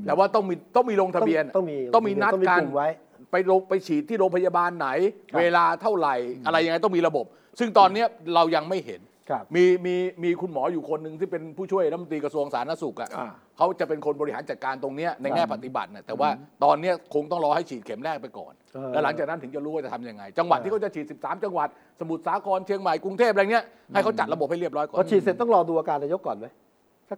[0.07, 2.89] แต่ว่าต้องมีต้องมีลงทะเบียนต้องมีต้องมีนัดต้องมีกักนลุ่มไว้
[3.33, 4.89] ไปลงไปฉีดที่โรงพยาบาลไหน
[5.31, 6.15] ครับเวลาเท่าไหร่
[6.47, 7.25] อะไรยังไงต้องมีระบบ
[7.59, 9.01] ซึ่งตอนเนี้ยเรายังไม่เห็น
[9.31, 9.95] ครับมีมี
[10.25, 16.29] มีคุณหมออยู่คนหนึ่งที่เป็นผู้ช่วยรัฐมนตรีกระทรวงสาธารณสุขอะอ่า เขาจะเป็นคนบริหารจัดการตรงเนี้ยในแง่ปฏิบัตินะแต่ว่า
[16.65, 21.69] ตอนเนี้ยคงต้องรอให้ฉีดเข็มแรกไปก่อน เออ แล้วหลังจากนั้นถึงจะรู้ว่าจะทำยังไง จังหวัดที่เขาจะฉีด 13 จังหวัด
[22.01, 26.47] สมุทรสาครเชียงใหม่กรุงเทพอะไรเงี้ยให้เขาจัดระบบให้เรียบร้อยก่อน พอฉีดเสร็จต้องรอดูอาการนายกก่อนไหม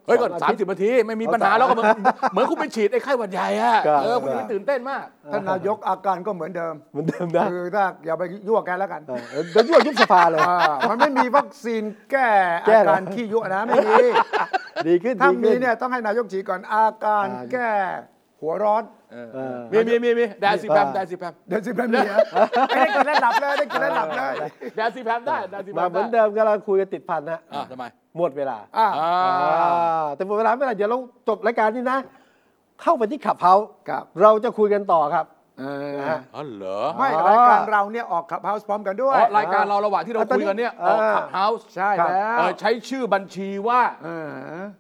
[0.07, 1.87] เฮ้ยก่อนสองสามทิตสิย์บนาทีไม่มีปัญหาแล้วก็เหมือน
[2.32, 10.57] เหมือนคุณไปฉีดไอ้ไข้หวัดใหญ่อะครับเออคุณจะไปตื่นเต้นมากท่านนายกอาการก็เหมือนเดิมเหมือนเดิมนะคือถ้าอย่าไปยั่วแกแล้วกันเออเดี๋ยวยั่วยุบสภาเลยอ่า
[10.91, 12.28] มันไม่มีวัคซีนแก้
[12.66, 14.05] แก้อาเหรอการขี้ยั่วนะไม่มี
[14.89, 17.70] ดีขึ้นถ้าดีมีขึ้นเนี่ยต้องให้นายกฉีดก่อนอาการอ่าแก้
[18.41, 18.96] หัวร้อนเออ
[19.73, 22.19] มีมีมีมี diazepam อ่า diazepam เดี๋ยวสิแป๊บนึงนะ
[22.69, 24.35] ไอ้ได้กินแล้วหลับเลยได้กินแล้วหลับเลย
[24.77, 27.85] แดซิแพมได้แดซิแพมามเหมือนได้เดิมกำลังคุยกันติดพันนะอ่าทำไม
[28.19, 29.13] หมดเวลาอ่าอ่า
[29.63, 30.99] อ่าแต่หมดเวลาไม่เป็นไรเดี๋ยวเรา
[31.29, 31.99] จบรายการนี้นะ
[32.83, 35.27] เข้าไปที่ Clubhouse ครับ เราจะคุยกันต่อครับ
[35.61, 44.31] เออนะฮะ อ๋อเหรอไม่อ๋อรายการเราเนี่ยออก Clubhouse พร้อมกันด้วย อ๋อรายการเราระหว่างที่เราคุยกันเนี่ยอะตอนนี้อ่าออก Clubhouse ใช่แล้วใช้ชื่อบัญชีว่าเออ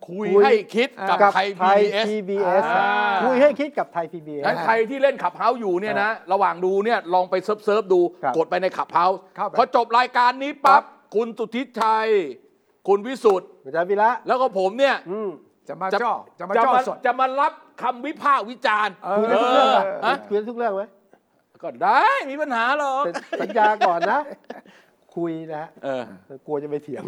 [0.08, 2.88] คุยคุย ให้คิดกับกับไทยไทย PBS PBS อ่า
[3.24, 10.82] คุยให้คิดกับไทย PBS งั้นใครที่เล่น Clubhouse อยู่เนี่ยนะ ระหว่างดูเนี่ยลองไป search search ดู ครับกดไปใน Clubhouse เข้าไป พอจบรายการนี้ปั๊บ
[11.14, 12.08] คุณสุทธิชัย
[12.88, 15.30] คุณวิสุทธิ์อาจารย์วีระ แล้วก็ผมเนี่ย อืม
[15.68, 17.52] จะมาจะจ่อจะมาจะจ่อมาสดจะมารับ
[17.82, 20.82] คำวิพากษ์วิจารณ์เออคุยได้ทุกเรื่องไหมฮะคุยได้ทุกเรื่องไหม
[21.62, 23.12] ก็ได้มีปัญหาหรอกแต่
[23.42, 24.20] สัญญาก่อนนะ
[25.16, 26.02] คุยนะฮะเออ
[26.46, 27.04] กลัวจะไปเถียง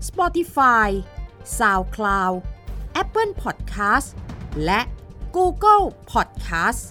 [0.09, 0.89] Spotify
[1.59, 2.35] SoundCloud
[3.03, 4.09] Apple Podcast
[4.65, 4.81] และ
[5.37, 6.83] Google Podcast